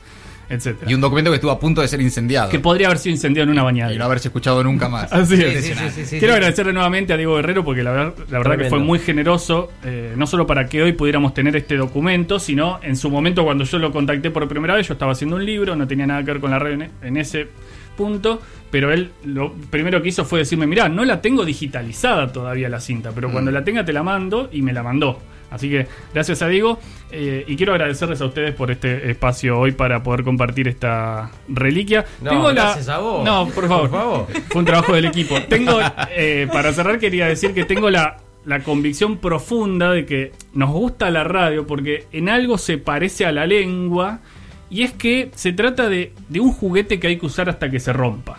etcétera. 0.48 0.90
Y 0.90 0.94
un 0.94 1.00
documento 1.00 1.30
que 1.30 1.36
estuvo 1.36 1.50
a 1.50 1.58
punto 1.58 1.80
de 1.80 1.88
ser 1.88 2.00
incendiado. 2.00 2.48
Que 2.50 2.58
podría 2.58 2.86
haber 2.88 2.98
sido 2.98 3.14
incendiado 3.14 3.50
en 3.50 3.58
una 3.58 3.92
y 3.92 3.98
no 3.98 4.04
haberse 4.04 4.28
escuchado 4.28 4.62
nunca 4.62 4.88
más. 4.88 5.12
Así 5.12 5.34
es. 5.34 5.64
Sí, 5.64 5.72
sí, 5.72 5.78
sí, 5.78 5.90
sí, 5.90 6.04
sí, 6.06 6.18
Quiero 6.18 6.34
sí. 6.34 6.36
agradecerle 6.38 6.72
nuevamente 6.72 7.12
a 7.12 7.16
Diego 7.16 7.36
Guerrero 7.36 7.64
porque 7.64 7.82
la, 7.82 7.92
ver- 7.92 8.14
la 8.30 8.38
verdad 8.38 8.58
que 8.58 8.64
fue 8.68 8.78
muy 8.78 8.98
generoso, 8.98 9.70
eh, 9.84 10.14
no 10.16 10.26
solo 10.26 10.46
para 10.46 10.66
que 10.66 10.82
hoy 10.82 10.92
pudiéramos 10.92 11.34
tener 11.34 11.56
este 11.56 11.76
documento, 11.76 12.38
sino 12.38 12.80
en 12.82 12.96
su 12.96 13.10
momento 13.10 13.44
cuando 13.44 13.64
yo 13.64 13.78
lo 13.78 13.92
contacté 13.92 14.30
por 14.30 14.46
primera 14.48 14.74
vez, 14.74 14.86
yo 14.88 14.92
estaba 14.94 15.12
haciendo 15.12 15.36
un 15.36 15.44
libro, 15.44 15.74
no 15.76 15.86
tenía 15.86 16.06
nada 16.06 16.20
que 16.24 16.32
ver 16.32 16.40
con 16.40 16.50
la 16.50 16.58
en, 16.66 16.90
en 17.02 17.16
ese 17.16 17.48
punto, 17.96 18.40
pero 18.70 18.92
él 18.92 19.10
lo 19.24 19.52
primero 19.70 20.02
que 20.02 20.08
hizo 20.08 20.24
fue 20.24 20.40
decirme, 20.40 20.66
mirá, 20.66 20.88
no 20.88 21.04
la 21.04 21.20
tengo 21.22 21.44
digitalizada 21.44 22.32
todavía 22.32 22.68
la 22.68 22.80
cinta, 22.80 23.10
pero 23.14 23.28
Mm. 23.28 23.32
cuando 23.32 23.50
la 23.50 23.64
tenga 23.64 23.84
te 23.84 23.92
la 23.92 24.02
mando 24.02 24.48
y 24.52 24.62
me 24.62 24.72
la 24.72 24.82
mandó. 24.82 25.18
Así 25.50 25.70
que 25.70 25.86
gracias 26.12 26.42
a 26.42 26.48
Diego 26.48 26.78
eh, 27.10 27.44
y 27.46 27.56
quiero 27.56 27.72
agradecerles 27.72 28.20
a 28.20 28.26
ustedes 28.26 28.54
por 28.54 28.70
este 28.70 29.10
espacio 29.10 29.58
hoy 29.58 29.72
para 29.72 30.02
poder 30.02 30.24
compartir 30.24 30.68
esta 30.68 31.30
reliquia. 31.48 32.04
No, 32.20 32.42
gracias 32.44 32.88
a 32.88 32.98
vos. 32.98 33.24
No, 33.24 33.48
por 33.48 33.68
favor. 33.68 33.90
Por 33.90 33.98
favor. 33.98 34.26
Fue 34.48 34.58
un 34.60 34.64
trabajo 34.64 34.92
del 34.94 35.06
equipo. 35.06 35.36
Tengo, 35.48 35.78
eh, 36.10 36.48
para 36.52 36.72
cerrar, 36.72 36.98
quería 36.98 37.26
decir 37.26 37.54
que 37.54 37.64
tengo 37.64 37.90
la, 37.90 38.18
la 38.44 38.60
convicción 38.60 39.18
profunda 39.18 39.92
de 39.92 40.06
que 40.06 40.32
nos 40.52 40.70
gusta 40.70 41.10
la 41.10 41.24
radio 41.24 41.66
porque 41.66 42.06
en 42.12 42.28
algo 42.28 42.58
se 42.58 42.78
parece 42.78 43.26
a 43.26 43.32
la 43.32 43.46
lengua 43.46 44.20
y 44.68 44.82
es 44.82 44.92
que 44.92 45.30
se 45.34 45.52
trata 45.52 45.88
de, 45.88 46.12
de 46.28 46.40
un 46.40 46.52
juguete 46.52 46.98
que 46.98 47.06
hay 47.06 47.18
que 47.18 47.26
usar 47.26 47.48
hasta 47.48 47.70
que 47.70 47.78
se 47.78 47.92
rompa. 47.92 48.38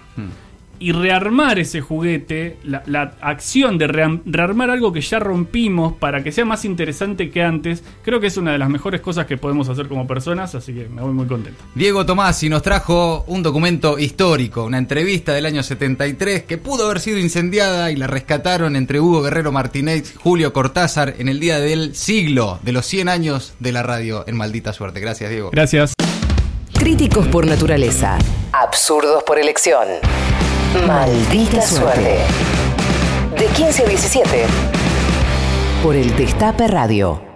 Y 0.79 0.91
rearmar 0.91 1.59
ese 1.59 1.81
juguete, 1.81 2.57
la, 2.63 2.83
la 2.85 3.15
acción 3.21 3.77
de 3.77 3.87
rearmar 3.87 4.69
algo 4.69 4.93
que 4.93 5.01
ya 5.01 5.19
rompimos 5.19 5.93
para 5.93 6.23
que 6.23 6.31
sea 6.31 6.45
más 6.45 6.65
interesante 6.65 7.29
que 7.29 7.41
antes, 7.41 7.83
creo 8.03 8.19
que 8.19 8.27
es 8.27 8.37
una 8.37 8.51
de 8.51 8.57
las 8.57 8.69
mejores 8.69 9.01
cosas 9.01 9.25
que 9.25 9.37
podemos 9.37 9.69
hacer 9.69 9.87
como 9.87 10.05
personas, 10.05 10.53
así 10.55 10.73
que 10.73 10.87
me 10.87 11.01
voy 11.01 11.13
muy 11.13 11.25
contento. 11.25 11.63
Diego 11.75 12.05
Tomasi 12.05 12.49
nos 12.49 12.61
trajo 12.61 13.23
un 13.27 13.43
documento 13.43 13.97
histórico, 13.99 14.65
una 14.65 14.77
entrevista 14.77 15.33
del 15.33 15.45
año 15.45 15.63
73 15.63 16.43
que 16.43 16.57
pudo 16.57 16.85
haber 16.85 16.99
sido 16.99 17.17
incendiada 17.17 17.91
y 17.91 17.95
la 17.95 18.07
rescataron 18.07 18.75
entre 18.75 18.99
Hugo 18.99 19.21
Guerrero 19.21 19.51
Martínez, 19.51 20.15
Julio 20.17 20.53
Cortázar 20.53 21.15
en 21.17 21.29
el 21.29 21.39
día 21.39 21.59
del 21.59 21.95
siglo 21.95 22.59
de 22.61 22.71
los 22.71 22.85
100 22.85 23.09
años 23.09 23.53
de 23.59 23.71
la 23.71 23.83
radio 23.83 24.23
en 24.27 24.37
Maldita 24.37 24.73
Suerte. 24.73 24.99
Gracias, 24.99 25.29
Diego. 25.29 25.49
Gracias. 25.51 25.93
Críticos 26.73 27.27
por 27.27 27.47
naturaleza. 27.47 28.17
Absurdos 28.51 29.23
por 29.23 29.39
elección. 29.39 29.87
Maldita 30.85 31.61
suerte. 31.61 32.17
De 33.37 33.45
15 33.45 33.83
a 33.83 33.85
17. 33.87 34.45
Por 35.83 35.95
el 35.95 36.15
Destape 36.15 36.67
Radio. 36.67 37.26